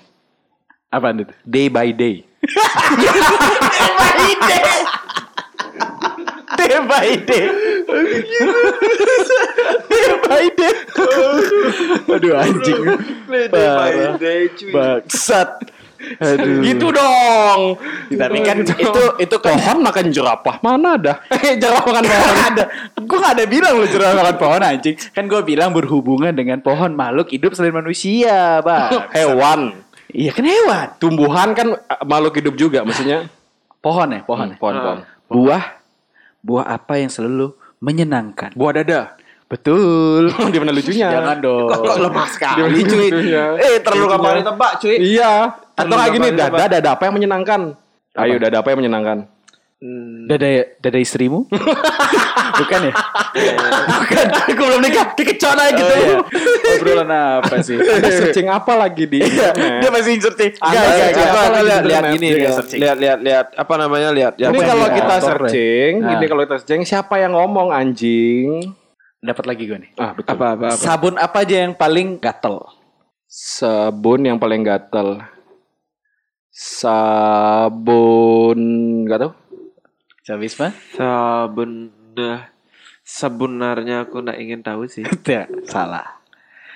apa 0.89 1.13
itu 1.13 1.23
Day 1.47 1.71
by 1.71 1.87
day. 1.93 2.25
day 6.59 6.77
by 6.83 7.09
day 7.23 7.45
day 9.87 10.09
by 10.21 10.45
day 10.51 10.73
aduh 12.11 12.33
anjing 12.35 12.83
Day 13.29 13.47
by 13.47 13.93
day 14.19 14.41
cuy. 14.51 14.71
bangsat 14.75 15.49
Aduh. 16.21 16.61
Gitu 16.61 16.87
dong. 16.91 17.59
Tapi 18.11 18.37
kan 18.41 18.57
Gitu 18.61 18.77
itu 18.77 19.03
itu 19.17 19.35
pohon 19.41 19.77
makan 19.81 20.05
jerapah. 20.13 20.55
Mana 20.61 20.97
ada? 20.97 21.13
Eh, 21.45 21.57
jerapah 21.57 21.89
makan 21.89 22.05
pohon. 22.05 22.35
ada. 22.37 22.63
Gue 22.99 23.17
gak 23.17 23.33
ada 23.39 23.45
bilang 23.49 23.73
lu 23.81 23.87
jerapah 23.89 24.21
makan 24.21 24.37
pohon 24.37 24.61
anjing. 24.61 24.95
Kan 25.13 25.25
gue 25.25 25.41
bilang 25.41 25.69
berhubungan 25.73 26.33
dengan 26.33 26.61
pohon 26.61 26.93
makhluk 26.93 27.31
hidup 27.33 27.53
selain 27.57 27.73
manusia, 27.73 28.61
bang. 28.61 28.89
Hewan. 29.17 29.81
Iya 30.11 30.35
kan 30.35 30.43
hewan. 30.43 30.87
Tumbuhan 30.99 31.49
kan 31.55 31.67
eh, 31.71 32.01
makhluk 32.03 32.35
hidup 32.35 32.55
juga 32.59 32.83
maksudnya. 32.83 33.31
Pohon 33.79 34.11
ya, 34.11 34.21
pohon. 34.27 34.51
Hmm, 34.51 34.59
pohon, 34.59 34.75
pohon. 34.75 34.99
Buah, 35.31 35.63
buah 36.43 36.65
apa 36.67 36.99
yang 36.99 37.07
selalu 37.07 37.55
menyenangkan? 37.79 38.51
Buah 38.53 38.83
dada. 38.83 39.15
Betul. 39.51 40.31
Di 40.53 40.57
mana 40.63 40.71
lucunya? 40.71 41.11
Jangan 41.11 41.37
dong. 41.43 41.67
Kok, 41.67 41.99
lemah 41.99 42.27
sekali 42.31 42.79
cuy. 42.87 43.07
Eh 43.59 43.83
terlalu 43.83 44.05
gampang 44.07 44.35
ditebak 44.39 44.71
cuy. 44.79 44.95
Iya. 44.95 45.33
Atau 45.85 45.95
kayak 45.97 46.11
gini, 46.13 46.27
dada, 46.37 46.65
dada 46.69 46.89
apa 46.93 47.03
yang 47.09 47.15
menyenangkan? 47.17 47.61
Ayo, 48.17 48.35
dada 48.37 48.57
apa 48.59 48.67
yang 48.75 48.79
menyenangkan? 48.85 49.17
Hmm. 49.81 50.29
Dada 50.29 50.77
dada 50.77 50.99
istrimu? 51.01 51.49
Bukan 52.61 52.79
ya? 52.85 52.93
Bukan, 53.89 54.25
aku 54.29 54.61
belum 54.61 54.81
nikah, 54.85 55.17
dikecoh 55.17 55.51
aja 55.57 55.73
gitu. 55.73 55.89
Oh, 55.89 55.97
iya. 55.97 56.17
Obrolan 56.77 57.09
apa 57.41 57.55
sih? 57.65 57.81
Anda 57.97 58.09
searching 58.13 58.45
apa 58.45 58.77
lagi 58.77 59.09
di 59.09 59.25
Dia 59.25 59.89
masih 59.89 60.21
searching. 60.21 60.53
Enggak, 60.61 60.83
enggak, 61.17 61.63
lihat 61.65 61.83
lihat 61.89 62.03
gini, 62.13 62.27
Dia 62.29 62.51
lihat 62.77 62.97
lihat 63.01 63.19
lihat 63.25 63.45
apa 63.57 63.73
namanya 63.73 64.09
lihat. 64.13 64.33
Ini 64.37 64.59
kalau 64.61 64.87
kita 64.93 65.15
searching, 65.17 65.91
Nah. 66.05 66.13
ini 66.13 66.25
kalau 66.29 66.41
kita 66.45 66.55
searching 66.61 66.85
siapa 66.85 67.17
yang 67.17 67.33
ngomong 67.33 67.73
anjing? 67.73 68.77
Dapat 69.17 69.45
lagi 69.49 69.63
gue 69.65 69.77
nih. 69.81 69.91
Ah, 69.97 70.13
betul. 70.13 70.33
apa 70.33 70.45
apa 70.53 70.65
apa. 70.73 70.77
Sabun 70.77 71.17
apa 71.17 71.37
aja 71.41 71.55
yang 71.65 71.73
paling 71.73 72.21
gatel? 72.21 72.69
Sabun 73.25 74.29
yang 74.29 74.37
paling 74.37 74.61
gatel. 74.61 75.21
Sabun 76.53 78.59
enggak 79.07 79.23
tahu. 79.23 79.31
Sabis 80.21 80.53
mah? 80.59 80.75
Sabun 80.91 81.87
nah, 82.11 82.51
sebenarnya 83.01 84.03
aku 84.03 84.19
nggak 84.19 84.35
ingin 84.37 84.59
tahu 84.59 84.83
sih. 84.85 85.07
Ya, 85.25 85.47
salah. 85.63 86.19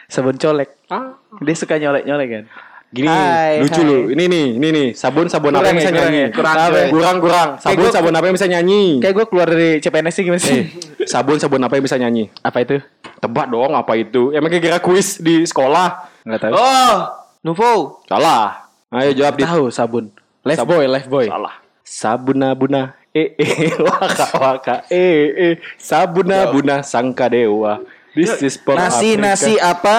Sabun 0.08 0.36
colek. 0.36 0.79
Ah, 0.88 1.20
Dia 1.38 1.53
suka 1.53 1.75
nyolek-nyolek 1.75 2.29
kan? 2.32 2.46
gini 2.88 3.12
Hai, 3.12 3.60
lucu 3.60 3.75
hai. 3.75 3.84
lu. 3.84 3.98
Ini 4.08 4.24
nih, 4.25 4.48
ini 4.55 4.67
nih, 4.72 4.88
sabun 4.96 5.27
sabun 5.27 5.51
apa 5.51 5.60
Kurang 5.60 5.67
yang 5.67 5.75
ya, 5.75 5.77
bisa 5.77 5.91
kurang 5.91 6.08
nyanyi? 6.08 6.15
ya, 6.15 6.32
kurang 6.32 6.55
Apa? 6.55 6.72
ya. 6.72 6.88
kurang 6.88 7.15
kurang. 7.20 7.50
Sabun 7.60 7.75
gua- 7.84 7.91
sabun 7.91 8.15
apa 8.15 8.24
yang 8.24 8.36
bisa 8.39 8.48
nyanyi? 8.48 8.84
Kayak 8.98 9.13
gue 9.13 9.25
keluar 9.27 9.48
dari 9.51 9.70
CPNS 9.77 10.13
sih 10.15 10.24
gimana 10.24 10.39
sih? 10.39 10.55
Eh, 10.55 10.63
sabun 11.12 11.36
sabun 11.36 11.60
apa 11.60 11.75
yang 11.75 11.84
bisa 11.84 12.00
nyanyi? 12.00 12.32
Apa 12.39 12.63
itu? 12.63 12.79
Tebak 13.20 13.51
dong 13.51 13.75
apa 13.75 13.91
itu? 13.94 14.32
Emang 14.32 14.48
kira 14.48 14.79
kuis 14.79 15.20
di 15.20 15.44
sekolah? 15.44 16.08
Enggak 16.24 16.48
tahu. 16.48 16.51
Oh, 16.55 16.96
Nuvo. 17.44 18.00
Salah. 18.08 18.65
Ayo 18.96 19.12
jawab 19.14 19.36
di 19.36 19.44
tahu 19.44 19.68
sabun. 19.68 20.06
Life 20.42 20.60
Sabun. 20.62 20.72
boy, 20.72 20.86
life 20.88 21.10
boy. 21.10 21.28
Salah. 21.28 21.56
Sabuna 21.84 22.50
buna 22.56 22.82
eh 23.12 23.36
eh 23.38 23.72
waka 23.86 24.28
waka 24.36 24.75
eh 24.90 25.22
eh 25.36 25.54
sabuna 25.78 26.50
buna 26.50 26.80
sangka 26.82 27.28
dewa. 27.28 27.84
This 28.12 28.40
is 28.42 28.56
for 28.56 28.74
Nasi 28.74 29.14
Africa. 29.14 29.22
nasi 29.22 29.54
apa 29.60 29.98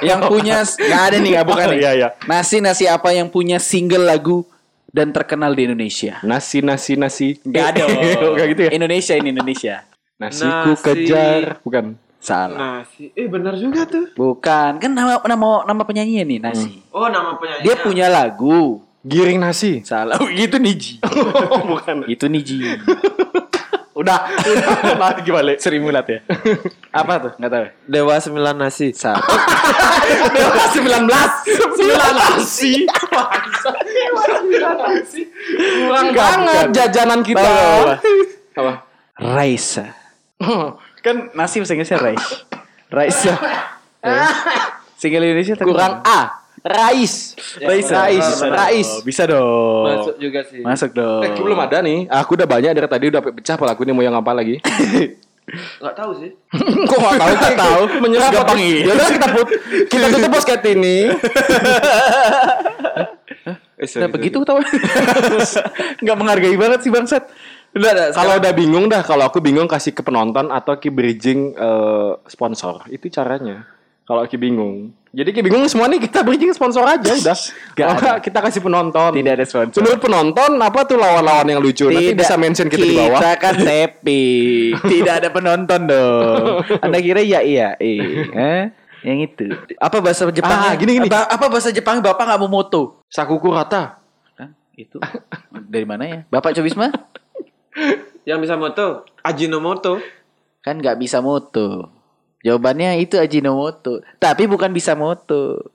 yang 0.00 0.22
punya 0.24 0.62
nggak 0.86 1.02
ada 1.02 1.16
nih 1.18 1.30
nggak 1.34 1.46
bukan 1.46 1.66
Oh, 1.66 1.72
nih. 1.74 1.80
iya, 1.82 1.90
iya. 1.92 2.08
Nasi 2.24 2.62
nasi 2.62 2.84
apa 2.86 3.10
yang 3.10 3.26
punya 3.26 3.58
single 3.58 4.06
lagu 4.06 4.46
dan 4.88 5.10
terkenal 5.10 5.50
di 5.52 5.66
Indonesia? 5.66 6.22
Nasi 6.22 6.62
nasi 6.62 6.94
nasi. 6.94 7.28
Nggak 7.42 7.66
ada. 7.74 7.82
Kayak 8.38 8.48
gitu 8.54 8.62
ya. 8.62 8.70
Indonesia 8.72 9.14
ini 9.14 9.28
Indonesia. 9.30 9.74
Nasiku 10.16 10.72
Nasi. 10.72 10.84
kejar, 10.84 11.42
bukan. 11.64 11.84
Salah. 12.20 12.84
Nasi. 12.84 13.08
Eh 13.16 13.26
benar 13.26 13.56
juga 13.56 13.88
tuh. 13.88 14.12
Bukan. 14.12 14.76
Kan 14.76 14.92
nama 14.92 15.24
nama 15.24 15.64
nama 15.64 15.82
penyanyi 15.88 16.20
nih 16.28 16.38
Nasi. 16.38 16.84
Oh 16.92 17.08
nama 17.08 17.40
penyanyi. 17.40 17.64
Dia 17.64 17.74
punya 17.80 18.06
lagu. 18.12 18.84
Giring 19.00 19.40
nasi. 19.40 19.80
Salah. 19.80 20.20
Oh, 20.20 20.28
gitu 20.28 20.60
Niji. 20.60 21.00
bukan. 21.72 22.04
Itu 22.04 22.28
Niji. 22.28 22.60
Udah, 24.00 24.16
udah 24.32 24.96
lagi 24.96 25.28
balik. 25.28 25.60
Seri 25.60 25.76
mulat 25.76 26.08
ya. 26.08 26.24
Apa 26.88 27.20
tuh? 27.20 27.32
Enggak 27.36 27.52
tahu. 27.52 27.64
Dewa 27.84 28.16
sembilan 28.16 28.56
nasi. 28.56 28.96
Salah. 28.96 29.20
Dewa 30.36 30.56
19 30.72 31.04
9 31.04 32.16
nasi 32.16 32.88
Kurang 35.84 36.08
banget 36.16 36.66
jajanan 36.72 37.20
kita 37.20 37.44
apa? 37.44 37.94
Apa? 38.56 38.72
Raisa. 39.20 39.92
Kan 41.00 41.32
nasi 41.32 41.60
bahasa 41.60 41.72
Inggrisnya 41.72 41.98
Raisa. 42.00 42.36
Raisa. 42.92 43.32
Single 45.00 45.24
Indonesia 45.32 45.54
Kurang 45.56 46.04
A 46.04 46.40
Rais. 46.60 47.32
Rais 47.56 47.88
Bisa 47.88 47.96
dong. 47.96 48.52
Rais 48.52 48.90
Bisa 49.00 49.22
dong. 49.24 49.84
Masuk 49.88 50.14
juga 50.20 50.40
sih. 50.44 50.60
Masuk 50.60 50.90
dong. 50.92 51.24
Eh, 51.24 51.32
belum 51.32 51.56
ada 51.56 51.80
nih. 51.80 52.04
Aku 52.12 52.36
udah 52.36 52.44
banyak 52.44 52.72
dari 52.76 52.88
tadi 52.88 53.04
udah 53.08 53.22
pecah 53.24 53.56
pala 53.56 53.72
aku 53.72 53.88
ini 53.88 53.96
mau 53.96 54.04
yang 54.04 54.12
apa 54.12 54.32
lagi? 54.36 54.60
Nggak 55.80 55.94
tahu 55.96 56.10
sih. 56.20 56.30
Kok 56.90 56.98
nggak 57.00 57.16
tahu? 57.16 57.32
Nggak 57.32 57.56
tahu. 57.58 57.80
Menyerah 58.04 58.28
Gampang 58.30 58.54
gampang 58.54 58.60
ini. 58.60 58.80
Ya 58.86 58.92
udah 58.94 59.08
kita 59.08 59.28
put 59.32 59.48
kita 59.88 60.06
tutup 60.12 60.30
podcast 60.30 60.62
ini. 60.68 60.96
Eh, 63.80 63.88
Nah, 63.96 64.12
begitu 64.12 64.44
tahu. 64.44 64.60
Enggak 66.04 66.16
menghargai 66.20 66.52
banget 66.60 66.84
sih 66.84 66.92
bangsat. 66.92 67.24
Kalau 67.70 68.34
udah 68.42 68.52
bingung 68.52 68.90
dah, 68.90 69.02
kalau 69.06 69.30
aku 69.30 69.38
bingung 69.38 69.70
kasih 69.70 69.94
ke 69.94 70.02
penonton 70.02 70.50
atau 70.50 70.74
ke 70.74 70.90
bridging 70.90 71.54
eh, 71.54 72.12
sponsor. 72.26 72.82
Itu 72.90 73.06
caranya. 73.10 73.62
Kalau 74.10 74.26
Ki 74.26 74.34
bingung. 74.34 74.90
Jadi 75.14 75.30
Ki 75.30 75.38
bingung 75.38 75.62
semua 75.70 75.86
nih 75.86 76.02
kita 76.02 76.26
bridging 76.26 76.50
sponsor 76.50 76.82
aja 76.82 77.14
udah. 77.14 77.36
Gak 77.78 77.88
ada. 77.94 78.12
kita 78.18 78.42
kasih 78.42 78.58
penonton. 78.58 79.14
Tidak 79.14 79.32
ada 79.38 79.46
sponsor. 79.46 79.78
Menurut 79.78 80.02
penonton 80.02 80.50
apa 80.58 80.82
tuh 80.82 80.98
lawan-lawan 80.98 81.46
yang 81.46 81.62
lucu? 81.62 81.86
Nanti 81.86 82.18
bisa 82.18 82.34
mention 82.34 82.66
kita, 82.66 82.82
di 82.82 82.98
bawah. 82.98 83.22
Kita 83.22 83.30
kan 83.38 83.54
tapping. 83.62 84.74
Tidak 84.98 85.14
ada 85.14 85.28
penonton 85.30 85.80
dong. 85.86 86.66
Anda 86.82 86.98
kira 86.98 87.22
ya 87.22 87.38
iya, 87.38 87.78
eh. 87.78 88.26
eh? 88.34 88.62
Yang 89.06 89.18
itu. 89.30 89.44
Apa 89.78 90.02
bahasa 90.02 90.26
Jepang? 90.34 90.58
Ah, 90.58 90.74
gini, 90.74 90.98
gini. 90.98 91.06
Apa, 91.06 91.30
apa 91.30 91.46
bahasa 91.46 91.70
Jepang 91.70 92.02
Bapak 92.02 92.26
nggak 92.26 92.40
mau 92.42 92.50
moto? 92.50 93.06
Sakuku 93.06 93.46
rata. 93.54 94.02
Kan 94.34 94.58
itu. 94.74 94.98
Dari 95.70 95.86
mana 95.86 96.02
ya? 96.02 96.18
Bapak 96.26 96.50
Cobisma? 96.58 96.90
Yang 98.26 98.38
bisa 98.46 98.54
moto, 98.58 98.86
Ajinomoto. 99.22 100.02
Kan 100.60 100.78
nggak 100.78 100.98
bisa 101.00 101.24
moto. 101.24 101.88
Jawabannya 102.40 103.00
itu 103.00 103.16
Ajinomoto. 103.16 104.04
Tapi 104.20 104.48
bukan 104.48 104.72
bisa 104.72 104.96
moto. 104.96 105.72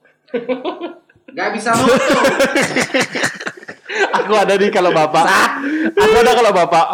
Nggak 1.31 1.49
bisa 1.55 1.71
moto. 1.73 1.93
Aku 3.95 4.33
ada 4.35 4.57
nih 4.59 4.71
kalau 4.73 4.91
bapak. 4.91 5.25
Aku 5.95 6.15
ada 6.19 6.31
kalau 6.35 6.51
bapak. 6.51 6.87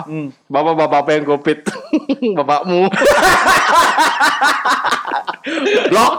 Bapak-bapak 0.45 0.99
apa 1.01 1.11
yang 1.17 1.25
covid? 1.25 1.59
Bapakmu. 2.37 2.91
Blok. 5.89 6.13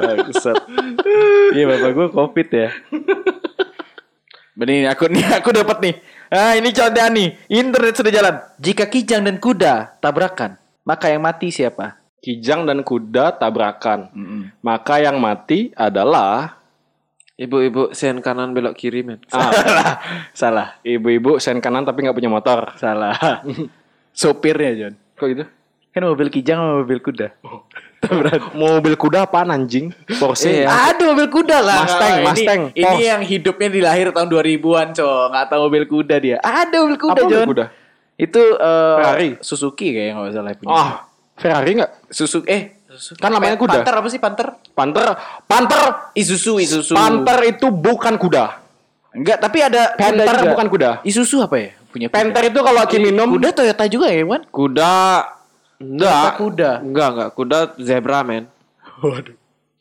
Bangsat. 0.00 0.58
Iya 1.56 1.64
bapak 1.64 1.90
gue 1.96 2.08
covid 2.12 2.48
ya. 2.52 2.68
Benih 4.58 4.84
aku 4.92 5.08
nih 5.08 5.24
aku 5.40 5.48
dapat 5.56 5.78
nih. 5.80 5.94
Ah 6.30 6.54
ini 6.54 6.70
contoh 6.70 7.06
nih. 7.10 7.28
Internet 7.50 7.94
sudah 7.98 8.12
jalan. 8.14 8.34
Jika 8.62 8.86
kijang 8.86 9.26
dan 9.26 9.42
kuda 9.42 9.98
tabrakan, 9.98 10.54
maka 10.86 11.10
yang 11.10 11.26
mati 11.26 11.50
siapa? 11.50 11.98
Kijang 12.22 12.70
dan 12.70 12.86
kuda 12.86 13.34
tabrakan. 13.34 14.14
Maka 14.62 15.02
yang 15.02 15.18
mati 15.18 15.74
adalah 15.74 16.60
Ibu-ibu 17.40 17.96
sen 17.96 18.20
kanan 18.20 18.52
belok 18.52 18.76
kiri 18.76 19.00
men. 19.00 19.24
Salah. 19.32 19.96
Salah. 20.36 20.68
ibu-ibu 20.84 21.40
sen 21.40 21.56
kanan 21.64 21.88
tapi 21.88 22.04
nggak 22.04 22.12
punya 22.12 22.28
motor. 22.28 22.76
Salah. 22.76 23.16
Sopirnya 24.20 24.76
John. 24.76 24.94
Kok 25.16 25.26
gitu? 25.32 25.44
Kan 25.90 26.04
mobil 26.04 26.28
kijang 26.28 26.60
sama 26.60 26.84
mobil 26.84 27.00
kuda. 27.00 27.32
Mobil 28.56 28.96
kuda 28.96 29.28
apaan 29.28 29.52
anjing? 29.52 29.92
Porsche. 30.16 30.64
Iya. 30.64 30.68
Ada 30.92 31.02
mobil 31.04 31.28
kuda 31.28 31.58
lah. 31.60 31.84
Mustang, 31.84 32.10
Ini- 32.10 32.26
Mustang, 32.26 32.60
Ini, 32.72 32.84
Porsche. 32.84 33.04
yang 33.04 33.20
hidupnya 33.22 33.68
di 33.68 33.80
lahir 33.80 34.06
tahun 34.10 34.28
2000-an, 34.28 34.88
Cok. 34.96 35.22
Nggak 35.30 35.46
tahu 35.46 35.60
mobil 35.68 35.84
kuda 35.84 36.16
dia. 36.16 36.36
Ada 36.40 36.76
mobil 36.80 36.96
kuda, 36.96 37.12
Apa 37.12 37.22
mobil 37.22 37.36
John. 37.36 37.48
kuda? 37.48 37.64
Itu 38.16 38.42
eh, 38.56 38.96
Ferrari. 39.00 39.30
Suzuki 39.40 39.86
kayaknya 39.92 40.12
nggak 40.16 40.32
salah 40.32 40.52
punya. 40.54 40.72
Ah, 40.72 40.90
Ferrari 41.36 41.70
nggak? 41.76 41.90
Suzuki 42.08 42.46
eh 42.48 42.62
Suzuki. 42.90 43.20
Kan 43.20 43.30
namanya 43.30 43.56
kuda. 43.56 43.80
Panther 43.80 43.94
apa 43.96 44.08
sih 44.08 44.20
Panther? 44.20 44.48
Panther. 44.72 45.06
Panther. 45.44 45.82
Isuzu, 46.12 46.56
Isuzu. 46.58 46.92
Panther 46.92 47.38
itu 47.46 47.68
bukan 47.68 48.16
kuda. 48.16 48.60
Enggak, 49.10 49.38
tapi 49.38 49.58
ada 49.60 49.92
kuda 49.92 50.00
Panther 50.00 50.36
juga. 50.36 50.50
bukan 50.52 50.66
kuda. 50.68 50.90
Isuzu 51.02 51.36
apa 51.42 51.56
ya? 51.56 51.70
Punya 51.88 52.06
kuda. 52.08 52.16
Panther 52.16 52.42
itu 52.48 52.60
kalau 52.60 52.80
Aki 52.80 52.96
minum 52.98 53.28
Kuda 53.34 53.50
Toyota 53.50 53.84
juga 53.86 54.06
ya, 54.08 54.22
Wan? 54.22 54.42
Kuda 54.46 54.92
enggak. 55.80 56.36
Kuda. 56.36 56.70
Enggak, 56.84 57.08
enggak. 57.10 57.28
Kuda 57.34 57.58
zebra 57.80 58.20
men. 58.22 58.44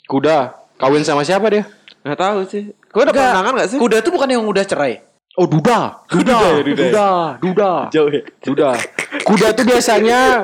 kuda 0.08 0.56
kawin 0.80 1.04
sama 1.04 1.22
siapa 1.22 1.52
dia? 1.52 1.64
Nggak 2.02 2.18
tahu 2.18 2.40
sih. 2.48 2.72
Kau 2.90 3.04
udah 3.04 3.12
Enggak. 3.12 3.28
pernah 3.30 3.44
kan 3.44 3.54
nggak 3.60 3.70
sih? 3.70 3.78
Kuda 3.78 3.98
tuh 4.00 4.12
bukan 4.16 4.28
yang 4.28 4.44
udah 4.44 4.64
cerai. 4.64 5.04
Oh 5.38 5.48
duda, 5.48 6.04
duda, 6.12 6.60
duda, 6.68 7.08
duda, 7.40 7.72
Jauh 7.96 8.12
ya. 8.12 8.20
duda. 8.44 8.76
Kuda 9.24 9.56
itu 9.56 9.64
biasanya, 9.64 10.44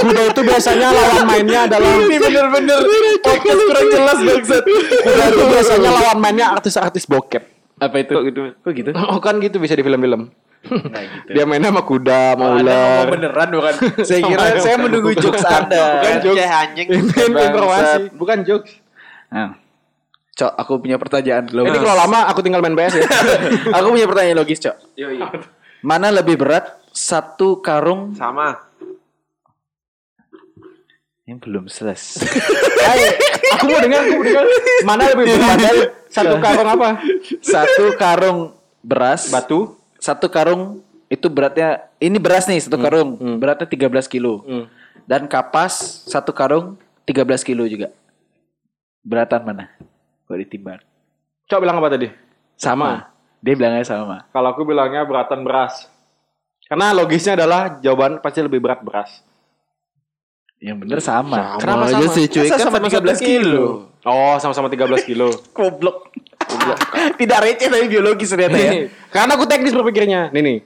kuda 0.00 0.22
itu 0.32 0.40
biasanya 0.40 0.88
lawan 0.88 1.24
mainnya 1.28 1.68
adalah 1.68 1.92
Ini 2.00 2.16
bener-bener 2.16 2.80
podcast 3.20 3.60
kurang 3.60 3.86
jelas 3.92 4.18
bangsat. 4.24 4.62
kuda 5.04 5.24
itu 5.28 5.42
biasanya 5.52 5.90
lawan 6.00 6.16
mainnya 6.16 6.46
artis-artis 6.56 7.04
bokep. 7.04 7.44
Apa 7.76 7.96
itu? 8.00 8.12
Kok 8.16 8.24
gitu? 8.24 8.40
Kok 8.64 8.72
gitu? 8.72 8.90
Oh 8.96 9.20
kan 9.20 9.36
gitu 9.42 9.60
bisa 9.60 9.76
di 9.76 9.84
film-film. 9.84 10.32
Nah, 10.64 11.02
gitu. 11.04 11.30
Dia 11.36 11.44
mainnya 11.44 11.68
sama 11.68 11.82
kuda, 11.84 12.20
sama 12.34 12.44
Anda 12.44 12.56
ular. 12.56 12.76
ngomong 12.80 13.12
beneran 13.12 13.48
bukan? 13.52 13.74
Saya 14.08 14.20
kira 14.24 14.44
saya 14.60 14.76
menunggu 14.80 15.10
jokes 15.12 15.44
Anda. 15.44 15.84
Bukan 16.00 16.16
jokes. 16.24 16.38
Kayak 16.40 16.54
anjing. 16.56 16.88
Informasi, 17.12 18.02
bukan 18.16 18.38
jokes. 18.48 18.72
Nah. 19.28 19.50
Cok, 20.34 20.50
aku 20.58 20.82
punya 20.82 20.98
pertanyaan 20.98 21.46
Ini 21.46 21.78
kalau 21.78 21.94
lama 21.94 22.26
aku 22.26 22.42
tinggal 22.42 22.58
main 22.58 22.74
PS 22.74 22.98
ya. 22.98 23.06
aku 23.78 23.86
punya 23.94 24.06
pertanyaan 24.10 24.38
logis, 24.42 24.58
Cok. 24.58 24.76
Mana 25.86 26.10
lebih 26.10 26.34
berat? 26.40 26.82
Satu 26.94 27.58
karung 27.58 28.14
Sama. 28.14 28.54
yang 31.24 31.40
belum 31.40 31.66
selesai. 31.66 32.20
Ayo, 32.94 33.08
aku 33.56 33.64
mau 33.66 33.80
dengar, 33.80 34.04
aku 34.04 34.12
mau 34.14 34.24
dengar. 34.26 34.44
Mana 34.84 35.02
lebih 35.10 35.24
berat? 35.34 35.70
Satu 36.12 36.34
karung 36.38 36.68
apa? 36.68 36.88
satu 37.42 37.84
karung 37.98 38.38
beras, 38.84 39.32
Batu. 39.32 39.83
Satu 40.04 40.28
karung 40.28 40.84
itu 41.06 41.26
beratnya 41.26 41.70
ini 41.98 42.18
beras 42.18 42.44
nih 42.44 42.60
satu 42.60 42.76
karung 42.76 43.08
beratnya 43.38 43.64
13 43.64 43.88
kilo 44.06 44.44
Hmm. 44.44 44.66
dan 45.04 45.24
kapas 45.24 45.72
satu 46.04 46.28
karung 46.30 46.76
13 47.02 47.24
kilo 47.42 47.64
juga 47.64 47.88
beratan 49.00 49.40
mana 49.42 49.64
kalau 50.24 50.38
ditimbang 50.38 50.80
Coba 51.44 51.60
bilang 51.60 51.76
apa 51.78 51.88
tadi? 51.90 52.08
sama 52.54 53.08
dia 53.38 53.52
bilangnya 53.52 53.84
sama 53.84 54.24
Kalau 54.30 54.48
aku 54.48 54.64
bilangnya 54.64 55.04
beratan 55.04 55.40
beras. 55.40 55.88
Karena 56.64 56.96
logisnya 56.96 57.36
adalah 57.36 57.76
jawaban 57.78 58.16
pasti 58.18 58.40
lebih 58.40 58.56
berat 58.58 58.80
beras. 58.80 59.20
yang 60.56 60.80
bener 60.80 60.96
sama, 60.96 61.60
Kenapa 61.60 61.92
aja 61.92 62.00
sama? 62.00 62.14
sih 62.16 62.24
cuy 62.24 62.48
kan 62.48 62.56
sama 62.56 62.80
sama 62.80 62.88
13 62.88 63.20
kilo. 63.20 63.92
Oh, 64.00 64.36
sama-sama 64.40 64.72
13 64.72 65.04
kilo. 65.04 65.28
goblok 65.56 66.08
tidak 67.20 67.38
receh 67.44 67.68
tapi 67.68 67.86
biologis 67.88 68.30
ternyata 68.30 68.56
ya 68.56 68.72
Karena 69.14 69.38
aku 69.38 69.44
teknis 69.46 69.72
berpikirnya. 69.72 70.28
Nih 70.34 70.42
nih. 70.42 70.58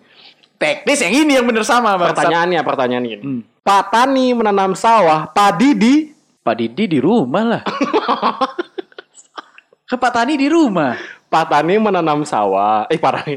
teknis 0.59 0.99
yang 1.01 1.13
ini 1.15 1.33
yang 1.39 1.47
bener 1.47 1.63
sama. 1.63 1.95
Pertanyaannya, 1.95 2.61
pertanyaan 2.67 3.05
gini. 3.05 3.23
Pak 3.63 3.93
Tani 3.93 4.33
menanam 4.33 4.73
sawah, 4.75 5.29
padi 5.31 5.77
di 5.77 5.95
Pak 6.41 6.57
Didi 6.57 6.89
di 6.89 6.99
rumah 6.99 7.45
lah 7.45 7.63
ke 9.85 9.97
Pak 10.03 10.11
Tani 10.17 10.41
di 10.41 10.49
rumah 10.49 10.97
Pak 11.29 11.45
Tani 11.53 11.77
menanam 11.77 12.25
sawah. 12.25 12.89
Eh, 12.89 12.97
Pak 12.97 13.13
Tani. 13.21 13.35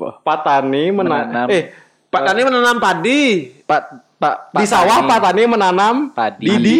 Pak 0.00 0.38
Tani 0.40 0.84
menanam 0.88 1.28
Menanam. 1.28 1.46
eh 1.52 1.68
Pak 2.08 2.22
Tani 2.24 2.40
menanam 2.42 2.76
padi. 2.80 3.52
Pak 3.68 3.82
Pak 4.16 4.34
di 4.56 4.64
sawah 4.64 5.04
Pak 5.04 5.20
Tani 5.20 5.42
menanam 5.44 5.94
Padi. 6.10 6.48
di 6.48 6.54
di 6.58 6.78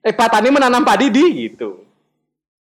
eh 0.00 0.14
Pak 0.16 0.28
Tani 0.32 0.48
menanam 0.48 0.80
padi 0.80 1.12
di 1.12 1.24
gitu. 1.46 1.84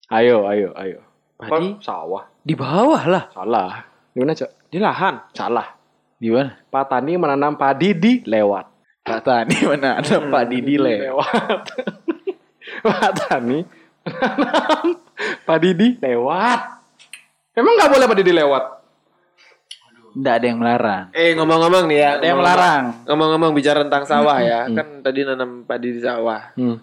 Ayo, 0.08 0.48
ayo, 0.48 0.72
ayo. 0.74 1.04
Padi? 1.36 1.68
Sawah. 1.84 2.24
di 2.40 2.54
bawah 2.56 3.02
lah 3.04 3.24
Salah. 3.30 3.84
Gimana, 4.10 4.32
Cok? 4.32 4.50
Di 4.72 4.78
lahan. 4.80 5.14
Salah. 5.36 5.68
di 6.16 6.32
mana 6.32 6.48
Pak 6.72 6.84
Tani 6.88 7.12
menanam 7.20 7.60
padi 7.60 7.92
di 7.92 8.24
lewat. 8.24 8.64
Pak 9.04 9.20
Tani 9.20 9.56
mana 9.68 10.00
ada 10.00 10.16
Pak 10.16 10.44
Didi 10.48 10.74
le 10.80 11.12
Lewat. 11.12 11.62
Pak 12.86 13.10
Tani 13.20 13.58
menanam 14.08 14.86
padi 15.44 15.70
di 15.76 15.88
lewat. 16.00 16.60
Emang 17.52 17.72
nggak 17.76 17.90
boleh 17.92 18.06
padi 18.08 18.22
di 18.24 18.32
lewat? 18.32 18.64
Nggak 20.16 20.34
ada 20.40 20.46
yang 20.48 20.56
melarang 20.56 21.04
Eh 21.12 21.36
ngomong-ngomong 21.36 21.84
nih 21.92 21.98
ya. 22.00 22.10
ada 22.16 22.24
yang 22.24 22.40
melarang 22.40 22.84
Ngomong-ngomong 23.04 23.52
bicara 23.52 23.84
tentang 23.84 24.08
sawah 24.08 24.40
ya. 24.40 24.64
Kan 24.72 25.04
tadi 25.04 25.20
nanam 25.28 25.68
padi 25.68 25.92
di 25.92 26.00
sawah. 26.00 26.56
Hmm. 26.56 26.80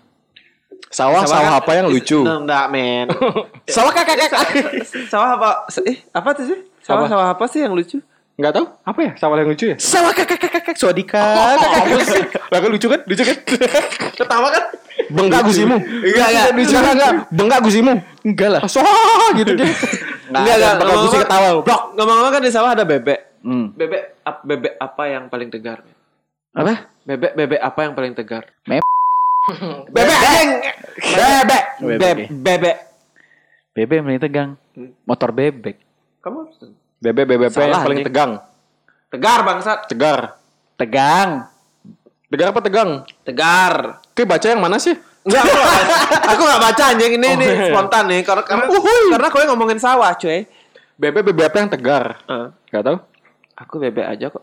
Sawah, 0.89 1.23
sawah, 1.23 1.49
kan- 1.53 1.59
apa 1.63 1.71
yang 1.73 1.87
lucu? 1.87 2.19
Enggak, 2.21 2.65
men. 2.69 3.07
sawah 3.75 3.91
kakak 3.91 4.17
kakak 4.27 4.43
sawah 5.07 5.29
apa? 5.39 5.49
Eh, 5.85 5.97
apa 6.11 6.29
tuh 6.33 6.45
sih? 6.49 6.59
Sawah 6.83 7.05
Apa? 7.05 7.11
sawah 7.11 7.27
apa 7.31 7.45
sih 7.47 7.63
yang 7.63 7.73
lucu? 7.73 7.97
Nggak 8.33 8.53
tahu? 8.57 8.65
Apa 8.81 8.99
ya? 8.99 9.11
Sawah 9.15 9.37
yang 9.37 9.49
lucu 9.49 9.65
ya? 9.69 9.77
sawah 9.77 10.09
kakak 10.09 10.41
kakak 10.41 10.51
kakak 10.65 10.75
swadika 10.75 11.21
Lah 12.49 12.59
kan 12.59 12.69
lucu 12.69 12.87
kan? 12.89 12.99
Lucu 13.05 13.23
kan? 13.23 13.37
ketawa 14.17 14.49
kan 14.49 14.63
Bengkak 15.13 15.41
gusimu. 15.45 15.77
Enggak, 15.77 16.27
enggak. 16.29 16.47
Lucu 16.53 16.73
enggak 16.75 16.93
enggak? 16.97 17.13
Bengkak 17.29 17.61
gusimu. 17.61 17.93
enggak 18.25 18.49
lah 18.57 18.61
Wah, 18.65 19.29
gitu 19.37 19.51
dia. 19.59 19.69
Enggak, 20.29 20.55
enggak. 20.57 20.73
Bengkak 20.77 20.97
gusi 20.99 21.17
ketawa. 21.21 21.49
Blok. 21.61 21.81
Ngomong-ngomong 21.93 22.33
kan 22.33 22.41
di 22.41 22.51
sawah 22.51 22.71
ada 22.73 22.85
bebek. 22.85 23.19
hmm. 23.45 23.65
Bebek 23.77 24.03
bebek 24.41 24.73
apa 24.77 25.03
yang 25.05 25.23
paling 25.29 25.49
tegar? 25.49 25.81
men? 25.85 25.93
apa 26.53 26.73
Bebek 27.03 27.31
bebek 27.35 27.59
apa 27.59 27.79
yang 27.83 27.93
paling 27.93 28.13
tegar? 28.13 28.43
bebek 29.95 30.17
anjing 30.17 30.49
bebek 30.95 31.63
Bebek. 31.79 32.15
Bebek. 32.31 32.75
bebek 33.73 33.95
yang 33.95 34.05
paling 34.05 34.21
tegang 34.21 34.49
motor 35.03 35.29
bebek 35.29 35.77
Kamu 36.23 36.39
Bebek 37.03 37.25
bebek 37.27 37.51
yang 37.51 37.83
paling 37.83 37.99
tegang. 38.01 38.31
tegar 39.11 39.39
bangsat. 39.43 39.91
Tegar. 39.91 40.39
tegang 40.73 41.51
Tegar 42.31 42.49
apa 42.49 42.65
tegang? 42.65 42.89
Tegar. 43.21 44.01
Oke, 44.09 44.25
baca 44.25 44.41
yang 44.41 44.57
mana 44.57 44.81
sih? 44.81 44.97
Enggak, 45.21 45.45
aku 45.45 45.61
aku 46.25 46.41
gak 46.43 46.61
baca 46.65 46.83
anjing 46.89 47.13
ini 47.13 47.29
Oh, 47.29 47.37
nih 47.37 47.45
iya. 47.47 47.65
spontan 47.69 48.03
nih 48.09 48.21
karena 48.25 48.41
karena, 48.41 48.65
Uhuy. 48.67 49.03
karena 49.13 49.27
kowe 49.29 49.43
ngomongin 49.45 49.77
sawah, 49.77 50.11
cuy. 50.17 50.49
Bebek 50.97 51.29
bebek 51.29 51.53
apa 51.53 51.57
yang 51.61 51.69
tegar? 51.69 52.05
Eh, 52.25 52.47
Gak 52.73 52.83
tahu. 52.83 52.97
aku 53.53 53.73
bebek 53.77 54.07
aja 54.07 54.25
kok. 54.27 54.41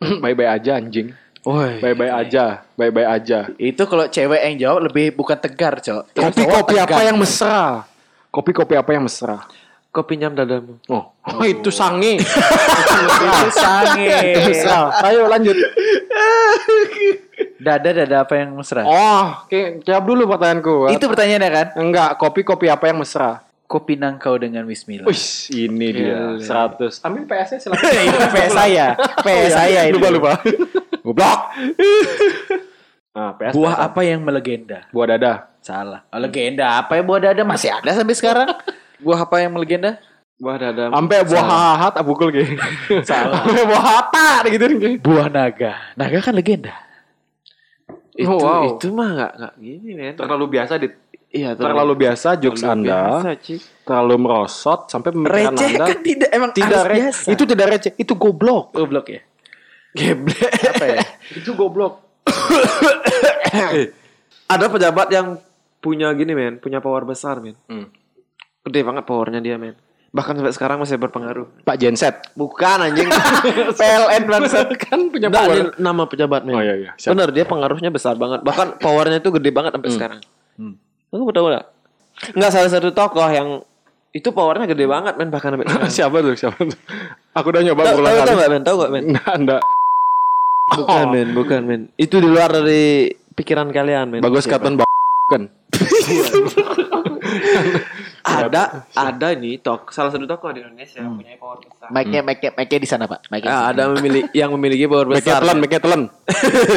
Bye-bye 0.00 0.48
aja 0.48 0.80
anjing. 0.80 1.12
Woi, 1.48 1.80
Bye-bye 1.80 2.12
aja. 2.12 2.60
Bye-bye 2.76 3.08
aja. 3.08 3.48
itu 3.56 3.80
kalau 3.88 4.04
cewek 4.04 4.36
yang 4.44 4.54
jawab 4.60 4.92
lebih 4.92 5.16
bukan 5.16 5.40
tegar, 5.40 5.80
Cok. 5.80 6.12
Kopi-kopi 6.12 6.76
cowok 6.76 6.92
apa 6.92 7.00
yang 7.08 7.16
mesra? 7.16 7.88
Kopi-kopi 8.28 8.74
apa 8.76 8.90
yang 8.92 9.08
mesra? 9.08 9.48
Kopi 9.88 10.20
nyam 10.20 10.36
dadamu. 10.36 10.76
Oh, 10.92 11.08
oh 11.08 11.44
itu 11.56 11.72
sange. 11.72 12.20
itu 13.24 13.48
sange. 13.56 14.12
mesra. 14.52 14.92
Ayo 15.08 15.24
lanjut. 15.24 15.56
Dada 17.56 17.96
dada 17.96 18.16
apa 18.28 18.34
yang 18.36 18.52
mesra? 18.52 18.84
Oh, 18.84 19.48
oke, 19.48 19.80
jawab 19.88 20.04
dulu 20.04 20.28
pertanyaanku. 20.28 20.92
Itu 20.92 21.08
pertanyaannya 21.08 21.48
kan? 21.48 21.66
enggak, 21.80 22.20
kopi-kopi 22.20 22.68
apa 22.68 22.92
yang 22.92 23.00
mesra? 23.00 23.40
Kopi 23.64 23.96
nangkau 23.96 24.36
dengan 24.36 24.68
Bismillah. 24.68 25.08
Wih, 25.08 25.24
ini 25.52 25.88
dia. 25.92 26.36
100. 26.40 27.04
Ambil 27.04 27.24
PS-nya 27.24 27.58
silakan. 27.60 27.88
PS 28.36 28.52
saya. 28.52 28.86
PS 29.24 29.52
saya 29.52 29.80
itu. 29.88 29.96
Lupa 29.96 30.08
lupa. 30.12 30.32
Goblok. 31.08 31.40
Nah, 33.08 33.34
PS. 33.34 33.50
Buah 33.50 33.74
PS. 33.74 33.82
apa 33.82 34.00
yang 34.06 34.20
melegenda? 34.22 34.78
Buah 34.94 35.06
dada. 35.10 35.32
Salah. 35.58 36.06
Oh, 36.14 36.22
legenda 36.22 36.78
apa 36.78 36.94
ya 36.94 37.02
buah 37.02 37.18
dada 37.18 37.42
masih 37.42 37.74
ada 37.74 37.90
sampai 37.90 38.14
sekarang? 38.14 38.46
buah 39.02 39.26
apa 39.26 39.42
yang 39.42 39.58
melegenda? 39.58 39.98
Buah 40.38 40.54
dadamu. 40.54 40.94
Sampai 40.94 41.18
buah 41.26 41.42
hahat 41.42 41.92
tak 41.98 42.04
pukul 42.06 42.30
gitu. 42.30 42.54
Salah. 43.02 43.42
Sampai 43.42 43.64
buah 43.66 43.82
hata 43.82 44.46
gitu. 44.46 44.64
Buah 45.02 45.26
naga. 45.26 45.74
Naga 45.98 46.18
kan 46.22 46.30
legenda. 46.30 46.70
Itu 48.14 48.30
Oh, 48.30 48.38
wow. 48.38 48.62
itu 48.70 48.86
mah 48.90 49.08
enggak 49.10 49.32
enggak 49.34 49.54
gini, 49.58 49.90
men. 49.94 50.14
Terlalu 50.14 50.44
biasa 50.46 50.72
di 50.78 50.86
Iya, 51.28 51.52
terlalu 51.52 51.92
biasa 51.98 52.28
jokes 52.38 52.62
terlalu 52.62 52.86
Anda. 52.86 52.98
biasa. 53.20 53.28
Terlalu 53.82 54.14
merosot 54.16 54.80
sampai 54.88 55.10
pemikiran 55.12 55.52
Receh 55.52 55.68
Anda 55.68 55.84
kan 55.84 55.98
tidak 56.00 56.30
emang 56.30 56.50
tidak 56.54 56.70
harus 56.72 56.86
receh. 56.88 57.02
biasa. 57.02 57.28
Itu 57.28 57.42
tidak 57.44 57.66
receh, 57.68 57.92
itu 57.98 58.12
goblok. 58.14 58.64
goblok 58.72 59.06
ya. 59.10 59.20
Geblek. 59.98 60.52
Apa 60.70 60.84
ya? 60.86 61.02
Itu 61.38 61.52
goblok. 61.52 62.00
Ada 64.48 64.66
pejabat 64.70 65.08
yang 65.12 65.36
punya 65.78 66.10
gini, 66.16 66.32
men, 66.32 66.56
punya 66.58 66.80
power 66.80 67.04
besar, 67.04 67.38
men. 67.42 67.54
Hmm. 67.68 67.86
Gede 68.64 68.80
banget 68.80 69.04
powernya 69.04 69.38
dia, 69.38 69.60
men. 69.60 69.76
Bahkan 70.08 70.40
sampai 70.40 70.54
sekarang 70.56 70.76
masih 70.80 70.96
berpengaruh. 70.96 71.68
Pak 71.68 71.76
Genset. 71.76 72.32
Bukan 72.32 72.80
anjing. 72.80 73.12
PLN 73.80 74.22
bangsat. 74.24 74.72
kan 74.88 75.12
punya 75.12 75.28
Enggak, 75.28 75.44
power. 75.44 75.54
ini 75.54 75.68
nama 75.76 76.02
pejabat, 76.08 76.42
men. 76.48 76.56
Oh, 76.56 76.64
iya, 76.64 76.74
iya. 76.80 76.90
Siap. 76.96 77.12
Bener, 77.12 77.28
dia 77.28 77.44
pengaruhnya 77.44 77.92
besar 77.92 78.16
banget. 78.16 78.40
Bahkan 78.40 78.80
powernya 78.80 79.20
itu 79.20 79.30
gede 79.36 79.50
banget 79.52 79.76
sampai 79.76 79.90
sekarang. 79.92 80.20
Hmm. 80.56 80.74
Kamu 81.12 81.28
tahu 81.28 81.46
nggak? 81.52 81.64
Enggak 82.34 82.50
salah 82.50 82.70
satu 82.72 82.88
tokoh 82.90 83.28
yang 83.28 83.62
itu 84.10 84.32
powernya 84.32 84.64
gede 84.64 84.88
banget, 84.88 85.20
men. 85.20 85.28
Bahkan 85.28 85.48
sampai 85.54 85.66
sekarang. 85.68 85.92
siapa 85.92 86.16
tuh? 86.24 86.34
Siapa 86.34 86.56
tuh? 86.56 86.78
Aku 87.36 87.46
udah 87.52 87.62
nyoba 87.62 87.80
Tahu 87.84 87.94
berulang 88.00 88.14
tahu 88.16 88.24
kali. 88.24 88.36
nggak, 88.40 88.50
men? 88.50 88.62
Tahu 88.64 88.76
nggak, 88.80 88.90
men? 88.90 89.02
Enggak, 89.12 89.34
enggak. 89.36 89.62
Bukan, 90.68 91.04
Oh. 91.04 91.10
men. 91.10 91.28
Bukan, 91.32 91.60
men. 91.64 91.82
Itu 91.94 92.18
di 92.18 92.28
luar 92.28 92.50
dari 92.50 93.08
pikiran 93.32 93.68
kalian, 93.68 94.06
men. 94.10 94.20
Bagus 94.20 94.44
Siapa? 94.44 94.60
Katon 94.60 94.74
kan. 95.28 95.42
ada 98.24 98.62
ada 98.92 99.26
ini 99.32 99.56
tok 99.58 99.88
salah 99.88 100.08
satu 100.08 100.24
tokoh 100.24 100.52
di 100.52 100.60
Indonesia 100.60 101.00
yang 101.00 101.16
punya 101.16 101.36
power 101.36 101.58
besar. 101.60 101.88
Mic-nya 101.88 102.20
mic-nya 102.20 102.50
mic-nya 102.54 102.78
di 102.80 102.88
sana, 102.88 103.04
Pak. 103.04 103.28
Mic-nya. 103.28 103.48
Ah, 103.48 103.64
ada 103.72 103.92
memiliki 103.92 104.28
yang 104.32 104.50
memiliki 104.52 104.84
power 104.84 105.06
Make 105.08 105.24
besar. 105.24 105.40
telan, 105.40 105.56
make 105.60 105.78
telan. 105.78 106.02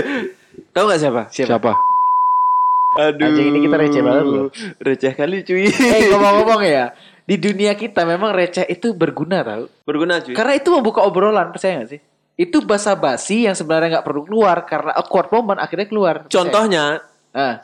Tahu 0.76 0.84
nggak 0.84 1.00
siapa? 1.00 1.22
Siapa? 1.32 1.72
Aduh. 2.92 3.24
Anjing 3.24 3.48
ini 3.56 3.60
kita 3.64 3.76
receh 3.80 4.02
banget 4.04 4.26
loh. 4.28 4.48
Receh 4.78 5.14
kali 5.16 5.48
cuy. 5.48 5.64
Eh 5.72 6.12
ngomong-ngomong 6.12 6.62
ya, 6.64 6.92
di 7.30 7.36
dunia 7.40 7.72
kita 7.76 8.04
memang 8.04 8.36
receh 8.36 8.68
itu 8.68 8.92
berguna 8.92 9.48
tau. 9.48 9.72
Berguna 9.88 10.20
cuy. 10.20 10.36
Karena 10.36 10.60
itu 10.60 10.68
membuka 10.76 11.00
obrolan, 11.04 11.56
percaya 11.56 11.84
gak 11.84 11.90
sih? 11.96 12.00
Itu 12.42 12.66
basa-basi 12.66 13.46
yang 13.46 13.54
sebenarnya 13.54 14.02
nggak 14.02 14.08
perlu 14.10 14.26
keluar 14.26 14.66
karena 14.66 14.98
awkward 14.98 15.30
moment 15.30 15.62
akhirnya 15.62 15.86
keluar. 15.86 16.16
Contohnya, 16.26 17.06
Ah, 17.32 17.62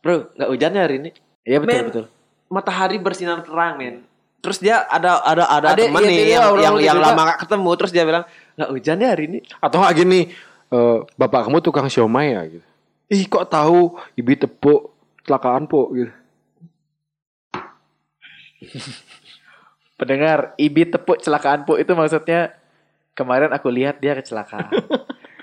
bro, 0.00 0.30
nggak 0.38 0.48
hujannya 0.48 0.80
hari 0.80 0.94
ini. 1.02 1.10
iya 1.42 1.58
betul 1.58 1.74
Men, 1.74 1.84
betul. 1.90 2.06
Matahari 2.46 2.96
bersinar 3.02 3.42
terang, 3.42 3.74
men. 3.74 4.06
Terus 4.40 4.56
dia 4.62 4.86
ada 4.88 5.20
ada 5.20 5.44
ada, 5.50 5.68
Ada, 5.74 5.84
teman 5.84 6.00
iya, 6.00 6.08
nih 6.08 6.16
dia 6.16 6.30
yang 6.32 6.46
orang 6.48 6.62
yang, 6.62 6.74
gitu 6.78 6.86
yang 6.88 6.98
lama 7.02 7.20
gak 7.28 7.40
ketemu 7.44 7.70
terus 7.76 7.92
dia 7.92 8.04
bilang 8.08 8.24
nggak 8.56 8.70
hujan 8.72 8.96
ya 9.02 9.08
hari 9.12 9.24
ini. 9.28 9.38
Atau 9.60 9.76
nggak 9.82 9.94
gini, 9.98 10.20
eh, 10.72 10.98
bapak 11.18 11.40
kamu 11.50 11.58
tukang 11.60 11.90
siomay 11.92 12.32
ya 12.32 12.42
gitu. 12.48 12.66
Ih 13.10 13.26
kok 13.26 13.50
tahu 13.50 13.98
ibu 14.16 14.30
tepuk 14.38 14.80
kecelakaan 15.20 15.68
po 15.68 15.90
gitu. 15.92 16.14
Pendengar, 20.00 20.56
Ibi 20.56 20.88
tepuk 20.88 21.20
celakaan 21.20 21.68
pu 21.68 21.76
itu 21.76 21.92
maksudnya 21.92 22.56
kemarin 23.14 23.50
aku 23.50 23.68
lihat 23.68 23.98
dia 23.98 24.14
kecelakaan. 24.14 24.70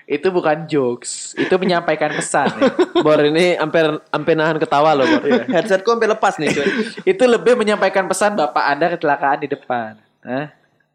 itu 0.08 0.27
bukan 0.32 0.63
jokes, 0.71 1.36
itu 1.36 1.51
menyampaikan 1.60 2.15
pesan. 2.15 2.47
ya. 2.47 2.71
Bor 3.06 3.19
ini 3.19 3.60
hampir 3.60 3.91
hampir 4.08 4.39
nahan 4.39 4.56
ketawa 4.56 4.95
loh, 4.95 5.03
Bor. 5.03 5.19
Headsetku 5.51 5.89
hampir 5.91 6.08
lepas 6.08 6.39
nih, 6.39 6.47
cuy. 6.56 6.67
itu 7.12 7.23
lebih 7.27 7.60
menyampaikan 7.60 8.08
pesan 8.08 8.39
bapak 8.39 8.63
anda 8.63 8.88
kecelakaan 8.88 9.43
di 9.43 9.51
depan. 9.51 9.99
Hah? 10.23 10.47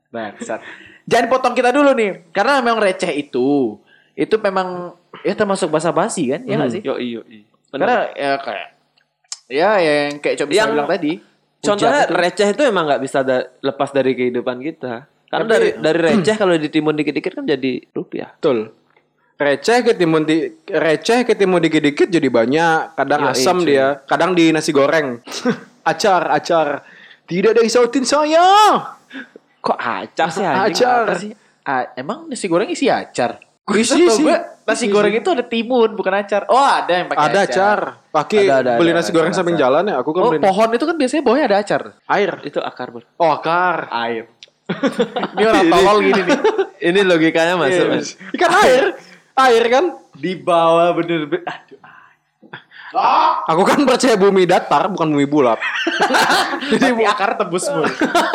Bangsat. 0.08 0.64
Jangan 1.04 1.28
potong 1.28 1.52
kita 1.52 1.68
dulu 1.76 1.92
nih, 1.92 2.24
karena 2.32 2.64
memang 2.64 2.80
receh 2.80 3.12
itu, 3.12 3.76
itu 4.16 4.35
memang 4.40 4.96
ya 5.20 5.37
termasuk 5.37 5.68
basa-basi 5.68 6.32
kan, 6.32 6.40
ya 6.48 6.56
nggak 6.56 6.72
sih? 6.72 6.80
Yo 6.80 6.96
iyo 6.96 7.20
iyo. 7.28 7.44
Karena 7.68 8.08
ya 8.16 8.40
kayak 8.40 8.68
ya 9.52 9.70
yang 9.76 10.20
kayak 10.24 10.37
coba 10.40 10.50
Yang- 10.56 10.72
bilang 10.72 10.88
tadi. 10.88 11.12
Contohnya 11.62 12.11
itu. 12.11 12.16
receh 12.18 12.48
itu 12.58 12.62
emang 12.66 12.85
nggak 12.90 13.02
bisa 13.04 13.22
da- 13.22 13.46
lepas 13.61 13.92
dari 13.92 14.16
kehidupan 14.16 14.58
kita. 14.58 15.06
Karena 15.32 15.48
Tapi- 15.48 15.54
dari 15.56 15.68
dari 15.80 15.98
receh 16.12 16.36
kalau 16.36 16.52
ditimbun 16.54 16.92
dikit-dikit 16.92 17.32
kan 17.32 17.44
jadi 17.48 17.72
rupiah. 17.90 18.36
Betul. 18.36 18.68
Receh 19.34 19.80
ketimbun 19.82 20.22
di 20.22 20.36
receh 20.62 21.24
ketimbun 21.24 21.58
dikit-dikit 21.58 22.06
jadi 22.06 22.28
banyak. 22.28 22.94
Kadang 22.94 23.20
Yoi, 23.24 23.32
asam 23.32 23.56
cuy. 23.58 23.66
dia, 23.66 23.86
kadang 24.04 24.36
di 24.36 24.52
nasi 24.52 24.70
goreng. 24.70 25.24
acar, 25.88 26.28
acar. 26.30 26.84
Tidak 27.24 27.56
ada 27.56 27.64
isautin 27.64 28.04
saya. 28.04 28.44
Kok 29.58 29.78
acar 29.78 30.28
sih 30.28 30.44
anjing? 30.44 30.84
Acar. 30.84 31.04
Apa 31.08 31.14
sih? 31.16 31.32
Ah, 31.62 31.90
emang 31.96 32.28
nasi 32.28 32.44
goreng 32.44 32.68
isi 32.68 32.86
acar? 32.86 33.40
Isi 33.72 33.94
Isi 33.94 34.10
sih. 34.10 34.22
gue 34.22 34.36
nasi 34.62 34.90
goreng 34.90 35.14
itu 35.14 35.30
ada 35.30 35.40
timun 35.40 35.94
bukan 35.94 36.12
acar. 36.12 36.44
Oh 36.46 36.58
ada 36.58 36.92
yang 36.92 37.06
pakai 37.08 37.24
Ada 37.24 37.38
acar. 37.40 37.78
Pakai 38.12 38.42
Ada, 38.44 38.54
ada, 38.58 38.72
beli 38.76 38.90
ada, 38.90 38.98
nasi 38.98 39.08
ada, 39.08 39.16
goreng 39.16 39.32
samping 39.32 39.56
jalan 39.56 39.86
ya. 39.86 39.96
Aku 39.96 40.10
kan 40.10 40.22
Oh 40.22 40.30
beli 40.30 40.42
pohon 40.42 40.68
itu 40.68 40.84
kan 40.84 40.94
biasanya 40.94 41.22
bawahnya 41.24 41.46
ada 41.48 41.58
acar. 41.58 41.82
air. 42.04 42.30
Itu 42.42 42.58
akar, 42.58 42.90
Bor. 42.90 43.02
Oh, 43.16 43.32
akar. 43.32 43.86
Air. 43.88 44.26
Ini 45.37 45.44
orang 45.46 45.66
tolol 45.68 45.96
gini 46.02 46.20
nih. 46.24 46.38
Ini 46.82 47.00
logikanya 47.06 47.54
masuk. 47.56 47.85
men. 47.88 48.02
Ikan 48.35 48.50
air. 48.64 48.85
Air 49.32 49.64
kan. 49.68 49.85
Di 50.12 50.32
bawah 50.37 50.92
bener-bener. 50.92 51.44
Aduh. 51.46 51.80
Aku 53.48 53.62
kan 53.64 53.80
percaya 53.88 54.20
bumi 54.20 54.44
datar 54.44 54.85
bukan 54.92 55.08
bumi 55.08 55.24
bulat. 55.24 55.56
Jadi 56.70 56.92
akar 57.08 57.40
tembus 57.40 57.64
mulu. 57.72 57.88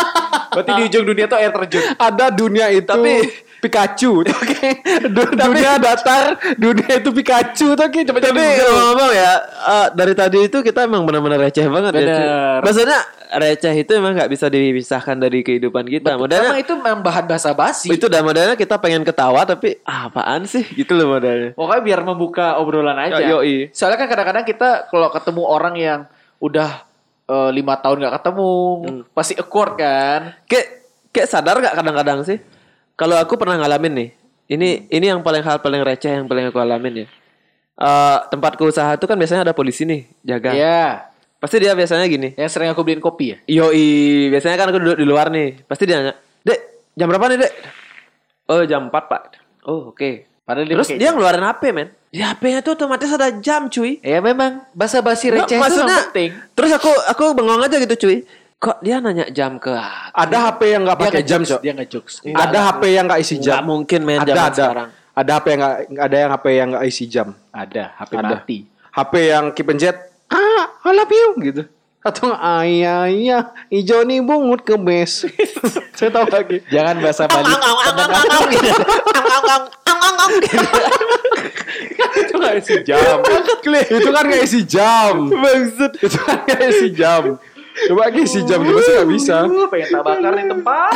Berarti 0.58 0.72
di 0.74 0.84
ujung 0.90 1.06
dunia 1.06 1.30
tuh 1.30 1.38
air 1.38 1.54
terjun. 1.54 1.84
Ada 2.02 2.34
dunia 2.34 2.66
itu 2.74 2.90
Tapi- 2.90 3.46
Pikachu. 3.58 4.22
Oke. 4.42 4.70
Du- 5.10 5.34
dunia 5.34 5.82
datar, 5.82 6.38
dunia 6.56 7.02
itu 7.02 7.10
Pikachu 7.10 7.74
Ki. 7.74 8.06
Coba 8.06 8.20
Tapi 8.22 8.38
ngomong-ngomong 8.38 9.12
ya, 9.14 9.34
eh, 9.44 9.88
dari 9.98 10.14
tadi 10.14 10.40
itu 10.46 10.62
kita 10.62 10.86
emang 10.86 11.04
benar-benar 11.06 11.42
receh 11.42 11.66
banget 11.66 11.92
ya. 11.98 12.02
Bener. 12.06 12.58
Maksudnya 12.62 13.00
receh 13.28 13.74
itu 13.76 13.92
emang 13.98 14.14
nggak 14.16 14.32
bisa 14.32 14.48
dipisahkan 14.48 15.18
dari 15.18 15.42
kehidupan 15.42 15.90
kita. 15.90 16.16
Modalnya 16.16 16.56
itu 16.62 16.74
memang 16.78 17.02
bahan 17.02 17.26
basa-basi. 17.28 17.90
itu 17.92 18.06
dah 18.06 18.22
modalnya 18.22 18.56
kita 18.56 18.78
pengen 18.78 19.02
ketawa 19.02 19.44
tapi 19.44 19.82
ah, 19.84 20.08
apaan 20.08 20.46
sih 20.46 20.64
gitu 20.78 20.94
loh 20.94 21.18
modalnya. 21.18 21.58
Pokoknya 21.58 21.82
biar 21.84 22.02
membuka 22.06 22.56
obrolan 22.62 22.98
aja. 22.98 23.20
Ya, 23.20 23.36
yoi. 23.36 23.74
Soalnya 23.74 23.98
kan 24.06 24.08
kadang-kadang 24.08 24.46
kita 24.46 24.70
kalau 24.88 25.10
ketemu 25.10 25.44
orang 25.44 25.76
yang 25.76 26.00
udah 26.38 26.86
eh, 27.26 27.50
lima 27.52 27.76
tahun 27.82 28.06
nggak 28.06 28.16
ketemu, 28.22 28.54
pasti 29.12 29.34
awkward 29.36 29.74
kan. 29.76 30.38
Kayak 30.46 30.78
kayak 31.12 31.28
sadar 31.34 31.58
gak 31.58 31.74
kadang-kadang 31.74 32.22
sih? 32.22 32.38
Kalau 32.98 33.16
aku 33.22 33.38
pernah 33.38 33.62
ngalamin 33.62 33.94
nih. 33.94 34.10
Ini 34.48 34.88
ini 34.90 35.06
yang 35.12 35.22
paling 35.22 35.44
hal 35.44 35.60
paling 35.60 35.84
receh 35.84 36.08
yang 36.08 36.26
paling 36.26 36.50
aku 36.50 36.58
alamin 36.58 37.04
ya. 37.04 37.08
Eh 37.78 38.18
tempatku 38.34 38.64
usaha 38.66 38.96
itu 38.98 39.06
kan 39.06 39.20
biasanya 39.20 39.46
ada 39.46 39.54
polisi 39.54 39.86
nih 39.86 40.08
jaga. 40.26 40.52
Iya. 40.56 40.84
Pasti 41.38 41.62
dia 41.62 41.78
biasanya 41.78 42.10
gini. 42.10 42.34
Yang 42.34 42.58
sering 42.58 42.74
aku 42.74 42.82
beliin 42.82 43.04
kopi 43.04 43.36
ya. 43.36 43.38
Yoi, 43.46 44.34
biasanya 44.34 44.58
kan 44.58 44.74
aku 44.74 44.82
duduk 44.82 44.98
di 44.98 45.06
luar 45.06 45.30
nih. 45.30 45.62
Pasti 45.70 45.86
dia 45.86 46.02
nanya, 46.02 46.18
"Dek, 46.42 46.60
jam 46.98 47.06
berapa 47.14 47.30
nih, 47.30 47.38
Dek?" 47.38 47.54
"Oh, 48.50 48.66
jam 48.66 48.90
4, 48.90 49.04
Pak." 49.06 49.22
"Oh, 49.70 49.94
oke." 49.94 50.26
Padahal 50.48 50.66
dia 50.66 50.76
Terus 50.80 50.90
dia 50.98 51.10
ngeluarin 51.14 51.46
HP, 51.46 51.62
men. 51.76 51.94
Di 52.10 52.24
HP-nya 52.24 52.66
tuh 52.66 52.74
otomatis 52.74 53.12
ada 53.14 53.30
jam, 53.38 53.70
cuy. 53.70 54.02
Ya 54.02 54.24
memang 54.24 54.66
basa-basi 54.74 55.30
receh 55.30 55.60
itu 55.60 55.62
maksudnya, 55.62 56.10
penting. 56.10 56.32
Terus 56.56 56.72
aku 56.74 56.90
aku 57.06 57.36
bengong 57.38 57.62
aja 57.62 57.78
gitu, 57.78 58.08
cuy. 58.08 58.26
Kok 58.58 58.82
dia 58.82 58.98
nanya 58.98 59.30
jam 59.30 59.62
ke 59.62 59.70
aku? 59.70 60.18
Ada 60.18 60.38
HP 60.50 60.62
yang 60.74 60.82
nggak 60.90 60.98
pakai 60.98 61.22
jam, 61.22 61.46
Cok. 61.46 61.62
Dia 61.62 61.74
ngejokes. 61.78 62.26
Ada 62.26 62.60
HP 62.74 62.82
yang 62.90 63.06
nggak 63.06 63.22
isi 63.22 63.36
jam. 63.38 63.54
Nggak 63.62 63.68
mungkin, 63.70 64.00
men, 64.02 64.20
Ada 64.26 64.34
sekarang. 64.50 64.90
Ada 65.14 65.32
HP 65.38 65.46
yang 65.46 65.62
nggak 65.62 66.06
ada 66.10 66.18
yang 66.18 66.30
HP 66.34 66.46
yang 66.50 66.68
nggak 66.74 66.86
isi 66.90 67.06
jam. 67.06 67.28
Ada 67.54 67.84
HP 68.02 68.12
Ada. 68.18 68.26
mati. 68.34 68.58
HP 68.98 69.14
yang 69.30 69.46
keep 69.54 69.70
and 69.70 69.78
jet. 69.78 69.98
Ah, 70.34 70.74
I 70.74 70.90
love 70.90 71.14
you 71.14 71.38
gitu. 71.38 71.70
Atau 72.02 72.34
nggak, 72.34 72.42
ayah 72.66 72.98
ayah 73.06 73.44
hijau 73.70 74.02
nih 74.02 74.26
bungut 74.26 74.66
ke 74.66 74.74
base. 74.74 75.30
Saya 75.98 76.10
tahu 76.10 76.26
lagi. 76.26 76.58
Jangan 76.74 76.98
bahasa 76.98 77.30
Bali. 77.30 77.54
itu 82.18 82.34
nggak 82.42 82.56
isi 82.58 82.76
jam. 82.82 83.22
itu 83.86 84.10
kan 84.10 84.24
nggak 84.26 84.44
isi 84.50 84.62
jam. 84.66 85.14
Maksud 85.30 85.92
itu 86.02 86.18
kan 86.26 86.38
nggak 86.42 86.62
isi 86.74 86.90
jam. 86.98 87.38
Coba 87.86 88.10
lagi 88.10 88.26
isi 88.26 88.42
jam 88.50 88.66
juga 88.66 88.82
sih 88.82 88.94
nggak 88.98 89.10
bisa. 89.14 89.36
Pengen 89.70 89.90
tak 89.94 90.04
bakar 90.04 90.32
nih 90.34 90.46
tempat. 90.50 90.94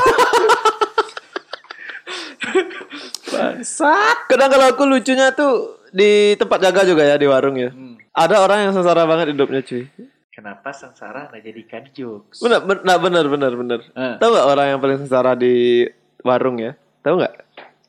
Kadang 4.28 4.50
kalau 4.50 4.66
aku 4.74 4.84
lucunya 4.90 5.30
tuh 5.36 5.78
di 5.94 6.34
tempat 6.40 6.60
jaga 6.64 6.82
juga 6.88 7.04
ya 7.06 7.16
di 7.22 7.28
warung 7.30 7.60
ya. 7.60 7.70
Ada 8.12 8.44
orang 8.44 8.68
yang 8.68 8.72
sengsara 8.76 9.08
banget 9.08 9.32
hidupnya, 9.32 9.64
cuy. 9.64 9.88
Kenapa 10.32 10.72
sengsara 10.72 11.28
nggak 11.32 11.44
jadikan 11.44 11.84
jokes? 11.92 12.40
Bener, 12.44 12.64
bener, 12.64 12.84
nah, 12.88 12.98
bener, 13.00 13.26
bener, 13.28 13.52
bener. 13.56 13.80
Eh. 13.94 14.16
Tahu 14.20 14.30
nggak 14.32 14.48
orang 14.48 14.68
yang 14.74 14.80
paling 14.80 14.98
sengsara 15.04 15.32
di 15.36 15.86
warung 16.24 16.58
ya? 16.60 16.76
Tahu 17.04 17.20
nggak? 17.20 17.34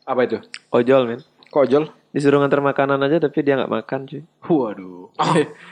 Apa 0.07 0.21
itu? 0.27 0.39
Ojol, 0.75 1.03
men. 1.07 1.21
Kok 1.51 1.63
ojol? 1.67 1.85
Disuruh 2.13 2.39
nganter 2.39 2.61
makanan 2.61 3.01
aja 3.01 3.17
tapi 3.19 3.41
dia 3.41 3.57
nggak 3.57 3.73
makan, 3.73 4.01
cuy. 4.05 4.23
Waduh. 4.45 5.09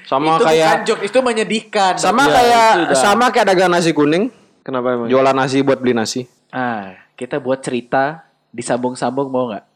Sama 0.09 0.25
itu 0.27 0.41
bukan 0.41 0.49
kayak 0.49 0.75
jokes, 0.89 1.05
itu 1.07 1.19
menyedihkan. 1.21 1.93
sama 2.01 2.25
Ya, 2.25 2.33
kayak 2.33 2.71
sama 2.97 3.25
kayak 3.29 3.47
dagang 3.47 3.69
nasi 3.69 3.93
kuning. 3.93 4.33
Kenapa 4.65 4.97
emang? 4.97 5.09
Jualan 5.13 5.37
nasi 5.37 5.61
buat 5.61 5.77
beli 5.77 5.93
nasi. 5.93 6.25
Ah, 6.49 6.97
kita 7.13 7.37
buat 7.37 7.61
cerita 7.61 8.25
disambung-sambung 8.51 9.29
mau 9.29 9.53
nggak? 9.53 9.69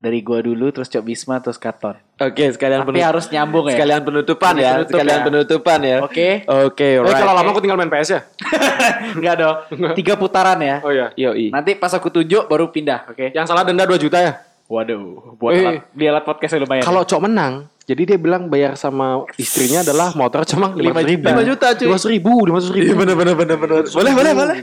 Dari 0.00 0.24
gua 0.24 0.40
dulu, 0.40 0.72
terus 0.72 0.88
Cok 0.88 1.04
Bisma, 1.04 1.44
terus 1.44 1.60
Katon. 1.60 1.92
Oke, 2.16 2.48
sekalian 2.48 2.88
Tapi 2.88 3.04
harus 3.04 3.28
nyambung 3.28 3.68
ya. 3.68 3.76
sekalian 3.76 4.00
penutupan 4.00 4.56
ya, 4.56 4.80
Penutup 4.80 4.96
sekalian 4.96 5.20
ya. 5.20 5.24
penutupan 5.28 5.78
ya. 5.84 5.96
Oke. 6.00 6.28
Oke, 6.48 6.88
Eh 6.96 7.04
right. 7.04 7.20
kalau 7.20 7.36
lama 7.36 7.48
aku 7.52 7.60
tinggal 7.60 7.76
main 7.76 7.92
PS 7.92 8.16
ya. 8.16 8.20
Enggak 9.20 9.34
dong. 9.36 9.56
Tiga 9.92 10.16
putaran 10.16 10.56
ya. 10.56 10.80
Oh 10.80 10.88
iya. 10.88 11.12
Yoi. 11.12 11.52
Nanti 11.52 11.76
pas 11.76 11.92
aku 11.92 12.08
tunjuk 12.08 12.48
baru 12.48 12.72
pindah, 12.72 13.12
oke? 13.12 13.36
Yang 13.36 13.44
salah 13.44 13.60
denda 13.60 13.84
2 13.84 14.00
juta 14.00 14.24
ya. 14.24 14.40
Waduh, 14.70 15.34
buat 15.34 15.50
Eh. 15.50 15.66
alat, 15.66 15.82
beli 15.90 16.06
alat 16.06 16.22
podcast 16.22 16.54
lumayan. 16.54 16.80
Kalau 16.80 17.02
cowok 17.02 17.26
menang, 17.26 17.66
jadi 17.82 18.02
dia 18.06 18.18
bilang 18.22 18.46
bayar 18.46 18.78
sama 18.78 19.26
istrinya 19.34 19.82
adalah 19.82 20.14
motor 20.14 20.46
cuma 20.46 20.70
Lima 20.72 21.02
5 21.02 21.10
juta. 21.10 21.28
Lima 21.28 21.42
juta, 21.42 21.66
cuy. 21.74 21.86
Lima 21.90 21.98
ribu, 21.98 22.34
lima 22.46 22.58
ribu. 22.62 22.78
Iya 22.78 22.94
bener 22.94 23.14
bener 23.18 23.34
bener 23.34 23.56
bener. 23.58 23.82
Boleh 23.90 24.12
boleh 24.14 24.30
boleh. 24.32 24.56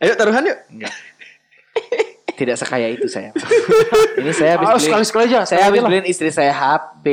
Ayo 0.00 0.12
taruhan 0.16 0.48
yuk. 0.48 0.58
tidak 2.40 2.56
sekaya 2.56 2.88
itu 2.88 3.04
saya. 3.04 3.36
Ini 4.16 4.32
saya 4.32 4.56
habis 4.56 4.64
Ah, 4.64 4.72
beliin, 4.72 4.86
sekali-sekali 4.88 5.24
aja, 5.28 5.40
Saya 5.44 5.44
sekali 5.44 5.64
habis 5.68 5.80
beliin 5.84 6.06
istri 6.08 6.28
saya 6.32 6.52
HP, 6.56 7.04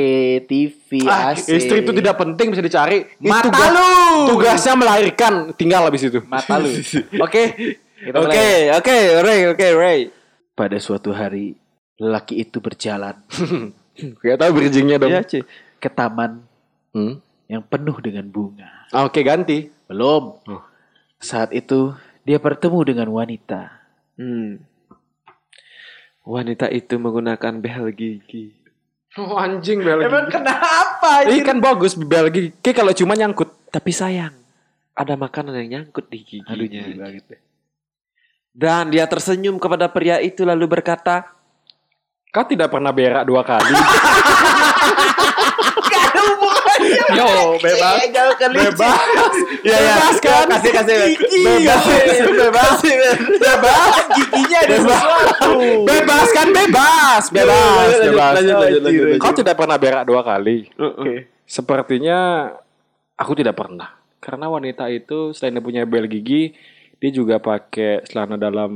TV, 0.48 1.04
Ah, 1.04 1.36
AC. 1.36 1.52
istri 1.52 1.84
itu 1.84 1.92
tidak 1.92 2.16
penting 2.16 2.48
bisa 2.48 2.64
dicari. 2.64 3.04
Mata 3.20 3.52
Tugas- 3.52 3.68
lu! 3.68 3.92
Tugasnya 4.32 4.72
melahirkan, 4.72 5.52
tinggal 5.52 5.84
habis 5.84 6.00
itu. 6.02 6.24
mata 6.24 6.56
lu. 6.56 6.72
Oke. 7.20 7.76
Oke 8.08 8.46
oke 8.72 8.96
Ray 9.20 9.40
oke 9.48 9.66
Ray. 9.74 10.00
Pada 10.54 10.78
suatu 10.78 11.12
hari 11.12 11.58
lelaki 11.98 12.40
itu 12.40 12.62
berjalan 12.62 13.18
Kayak 14.22 14.38
tahu 14.38 14.50
bridgingnya 14.54 14.96
dong. 15.02 15.10
Iya 15.10 15.22
cuy. 15.26 15.42
ke 15.78 15.90
taman 15.90 16.46
Hmm. 16.94 17.20
yang 17.50 17.60
penuh 17.60 17.94
dengan 18.00 18.24
bunga. 18.26 18.88
Ah, 18.90 19.04
Oke 19.04 19.20
ganti. 19.20 19.68
Belum. 19.90 20.38
Oh. 20.48 20.62
Saat 21.20 21.52
itu 21.52 21.92
dia 22.22 22.38
bertemu 22.40 22.80
dengan 22.86 23.08
wanita. 23.12 23.74
Hmm. 24.16 24.62
Wanita 26.24 26.68
itu 26.68 26.94
menggunakan 26.96 27.60
behel 27.60 27.92
gigi. 27.92 28.54
Oh 29.16 29.34
anjing 29.36 29.80
bel. 29.80 30.00
Emang 30.04 30.28
kenapa 30.28 31.24
Ini 31.26 31.40
kan 31.42 31.58
bagus 31.58 31.96
bel 31.96 32.28
gigi 32.28 32.70
kalau 32.70 32.94
cuma 32.94 33.16
nyangkut. 33.16 33.48
Tapi 33.68 33.92
sayang, 33.92 34.32
ada 34.96 35.12
makanan 35.12 35.58
yang 35.60 35.68
nyangkut 35.84 36.08
di 36.08 36.24
giginya. 36.24 36.54
Aduh, 36.56 37.20
deh. 37.20 37.40
Dan 38.52 38.88
dia 38.88 39.04
tersenyum 39.04 39.60
kepada 39.60 39.86
pria 39.92 40.18
itu 40.24 40.40
lalu 40.42 40.66
berkata, 40.66 41.30
Kau 42.28 42.44
tidak 42.44 42.68
pernah 42.68 42.92
berak 42.92 43.24
dua 43.24 43.40
kali. 43.40 43.72
Yo, 47.18 47.58
bebas. 47.58 47.98
Bebas. 48.38 49.00
Ya, 49.66 49.78
ya. 49.80 49.94
Bebas 49.98 50.16
kan? 50.22 50.46
Kasih 50.46 50.72
kasih. 50.76 50.96
Bebas. 51.18 51.82
Bebas. 52.28 52.78
Bebas. 53.40 53.94
Giginya 54.14 54.58
ada 54.62 54.76
sesuatu. 54.76 55.52
Bebas 55.88 56.28
kan 56.36 56.48
bebas. 56.52 57.22
Bebas. 57.32 57.88
Bebas. 58.12 58.34
Kau 59.18 59.32
tidak 59.34 59.56
pernah 59.58 59.76
berak 59.80 60.04
dua 60.06 60.20
kali. 60.22 60.70
Oke. 60.78 61.32
Sepertinya 61.48 62.52
aku 63.16 63.32
tidak 63.34 63.56
pernah. 63.56 63.98
Karena 64.20 64.52
wanita 64.52 64.86
itu 64.92 65.32
selain 65.32 65.56
dia 65.56 65.64
punya 65.64 65.82
bel 65.88 66.04
gigi, 66.04 66.52
dia 66.98 67.10
juga 67.14 67.38
pakai 67.38 68.02
celana 68.10 68.34
dalam 68.34 68.72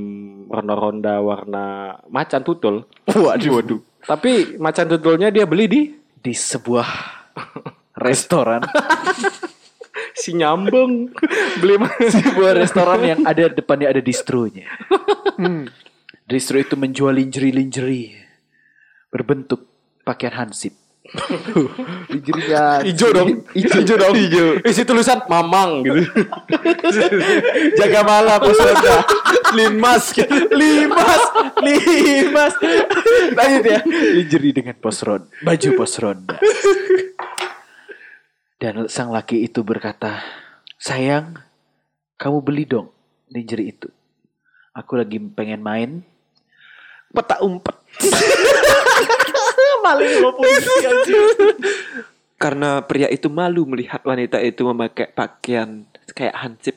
ronda-ronda 0.47 1.19
warna 1.19 1.99
macan 2.07 2.43
tutul. 2.47 2.87
Waduh. 3.11 3.59
Waduh. 3.59 3.81
Tapi 4.07 4.59
macan 4.59 4.87
tutulnya 4.91 5.31
dia 5.31 5.47
beli 5.47 5.67
di 5.67 5.83
Di 6.23 6.31
sebuah 6.31 6.87
restoran. 7.99 8.63
si 10.23 10.39
nyambung. 10.39 11.11
beli 11.59 11.77
sebuah 12.23 12.63
restoran 12.63 13.01
yang 13.03 13.21
ada 13.27 13.51
depannya 13.51 13.91
ada 13.91 14.03
distronya. 14.03 14.71
Distro 16.23 16.57
itu 16.57 16.79
menjual 16.79 17.13
lingerie-lingerie 17.19 18.23
berbentuk 19.13 19.69
pakaian 20.07 20.47
hansip. 20.47 20.82
Lingerie-nya 22.13 22.87
Ijo 22.87 23.11
dong. 23.11 23.43
Ijo, 23.53 23.95
dong. 23.99 24.15
Ijo. 24.15 24.47
Isi 24.63 24.87
tulisan 24.87 25.27
mamang 25.27 25.83
gitu. 25.83 26.01
jaga 27.79 28.01
malam 28.07 28.39
ronda. 28.39 28.97
Limas, 29.53 30.15
limas, 30.55 31.23
limas. 31.61 32.55
Lanjut 33.35 33.65
ya. 33.67 33.81
Lingerie 33.91 34.55
dengan 34.55 34.77
pos 34.79 35.03
ronda, 35.03 35.29
baju 35.43 35.69
pos 35.77 35.95
ronda. 35.99 36.37
Dan 38.63 38.87
sang 38.87 39.11
laki 39.11 39.43
itu 39.43 39.67
berkata, 39.67 40.23
sayang, 40.79 41.35
kamu 42.15 42.39
beli 42.47 42.65
dong 42.65 42.95
lingerie 43.33 43.75
itu. 43.75 43.91
Aku 44.73 44.97
lagi 44.97 45.19
pengen 45.19 45.61
main. 45.61 45.91
Peta 47.13 47.43
umpet. 47.45 47.77
Maling 49.83 50.13
mau 50.23 50.33
polisi 50.39 50.71
karena 52.43 52.83
pria 52.83 53.07
itu 53.07 53.31
malu 53.31 53.63
melihat 53.71 54.03
wanita 54.03 54.43
itu 54.43 54.67
memakai 54.67 55.11
pakaian 55.15 55.87
kayak 56.11 56.35
hansip. 56.35 56.77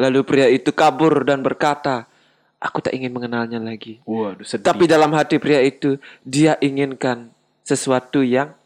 Lalu 0.00 0.24
pria 0.24 0.48
itu 0.48 0.72
kabur 0.72 1.20
dan 1.28 1.44
berkata, 1.44 2.08
aku 2.56 2.80
tak 2.80 2.96
ingin 2.96 3.12
mengenalnya 3.12 3.60
lagi. 3.60 4.00
Waduh 4.08 4.48
sedih. 4.48 4.64
Tapi 4.64 4.88
dalam 4.88 5.12
hati 5.12 5.36
pria 5.36 5.60
itu, 5.60 6.00
dia 6.24 6.56
inginkan 6.64 7.28
sesuatu 7.60 8.24
yang 8.24 8.56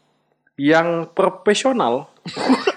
yang 0.55 1.11
profesional. 1.11 2.07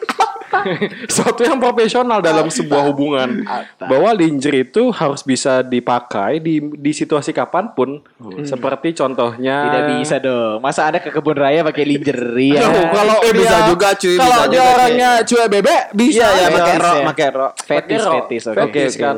Suatu 1.15 1.41
yang 1.43 1.59
profesional 1.59 2.19
dalam 2.19 2.49
sebuah 2.49 2.83
hubungan. 2.89 3.43
Bahwa 3.79 4.11
lingerie 4.13 4.65
itu 4.65 4.91
harus 4.91 5.23
bisa 5.23 5.61
dipakai 5.61 6.39
di 6.39 6.59
di 6.75 6.93
situasi 6.93 7.31
kapan 7.31 7.73
pun. 7.73 8.03
Seperti 8.43 8.95
contohnya 8.95 9.57
Tidak 9.67 9.83
bisa 9.97 10.17
dong. 10.19 10.59
Masa 10.61 10.89
ada 10.89 10.99
ke 10.99 11.09
kebun 11.09 11.37
raya 11.37 11.63
pakai 11.63 11.85
lingerie 11.85 12.57
ya? 12.57 12.69
Kalau 12.91 13.17
Eh, 13.19 13.33
dia, 13.35 13.41
bisa 13.43 13.57
juga, 13.69 13.89
cuy, 13.99 14.15
Kalau 14.15 14.45
dia 14.47 14.57
juga, 14.57 14.75
orangnya 14.75 15.11
cuek 15.23 15.49
bebek 15.51 15.83
bisa 15.93 16.25
ya, 16.25 16.47
ya. 16.47 16.49
pakai 16.51 16.77
rok, 16.79 16.97
pakai 17.13 17.29
rok. 17.31 17.53
Fetis, 17.61 18.03
fetis. 18.05 18.43
Oke. 18.49 18.59
Fetis 18.59 18.95
kan. 18.95 19.17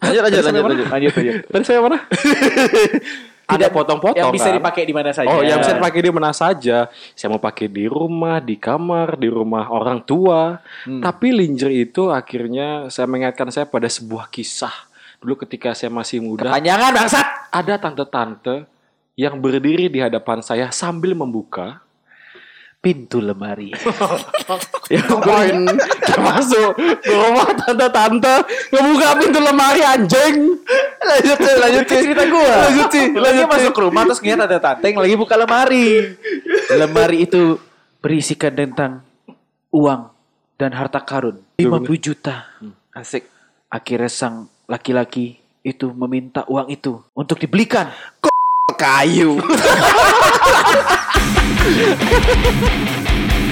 Lanjut, 0.00 0.22
lanjut, 0.24 0.42
lanjut, 0.44 0.64
lanjut. 0.64 0.86
Lanjut, 0.88 1.12
lanjut. 1.12 1.34
Tadi 1.50 1.64
saya 1.64 1.80
mana? 1.84 1.98
Ada 3.50 3.66
potong-potong 3.68 4.18
Yang 4.18 4.30
bisa 4.34 4.48
kan? 4.48 4.56
dipakai 4.60 4.82
di 4.84 4.94
mana 4.94 5.10
saja. 5.10 5.28
Oh, 5.28 5.40
yang 5.40 5.58
bisa 5.58 5.72
dipakai 5.74 6.00
di 6.00 6.10
mana 6.10 6.30
saja. 6.30 6.78
Saya 7.14 7.28
mau 7.30 7.40
pakai 7.40 7.66
di 7.66 7.84
rumah, 7.86 8.38
di 8.38 8.54
kamar, 8.54 9.16
di 9.16 9.26
rumah 9.26 9.66
orang 9.68 10.02
tua. 10.02 10.58
Tapi 10.84 11.28
lingerie 11.30 11.86
itu 11.86 12.10
akhirnya 12.10 12.86
saya 12.88 13.04
mengingatkan 13.04 13.50
saya 13.50 13.66
pada 13.66 13.86
sebuah 13.86 14.28
kisah. 14.28 14.72
Dulu 15.20 15.36
ketika 15.44 15.76
saya 15.76 15.92
masih 15.92 16.24
muda, 16.24 16.48
Panjangan 16.48 16.96
bangsat. 16.96 17.26
ada 17.52 17.74
tante-tante 17.76 18.64
yang 19.14 19.36
berdiri 19.36 19.92
di 19.92 20.00
hadapan 20.00 20.40
saya 20.40 20.72
sambil 20.72 21.12
membuka 21.12 21.84
Pintu 22.80 23.20
lemari. 23.20 23.76
yang 24.94 25.20
poin 25.20 25.68
masuk 26.16 26.72
ke 26.80 27.12
rumah 27.12 27.52
tante-tante 27.52 28.34
ngebuka 28.72 29.08
pintu 29.20 29.38
lemari 29.38 29.84
anjing 29.84 30.56
lanjut 31.04 31.38
sih, 31.38 31.54
lanjut 31.60 31.84
sih 31.84 31.98
cerita 32.08 32.24
gua. 32.26 32.54
Lanjut 32.72 32.88
sih, 32.88 33.04
lanjut 33.12 33.46
masuk 33.52 33.72
ke 33.76 33.80
rumah 33.84 34.02
terus 34.08 34.20
ngeliat 34.24 34.48
ada 34.48 34.58
tante 34.58 34.86
yang 34.88 34.98
lagi 35.04 35.14
buka 35.20 35.34
lemari. 35.36 36.16
lemari 36.72 37.18
itu 37.28 37.60
berisikan 38.00 38.56
tentang 38.56 39.04
uang 39.70 40.08
dan 40.56 40.72
harta 40.72 41.04
karun 41.04 41.40
50 41.60 42.00
juta. 42.00 42.48
Asik. 42.96 43.28
Akhirnya 43.70 44.10
sang 44.10 44.50
laki-laki 44.66 45.38
itu 45.60 45.92
meminta 45.92 46.48
uang 46.48 46.72
itu 46.72 47.04
untuk 47.12 47.36
dibelikan 47.36 47.92
Kayu. 48.72 49.40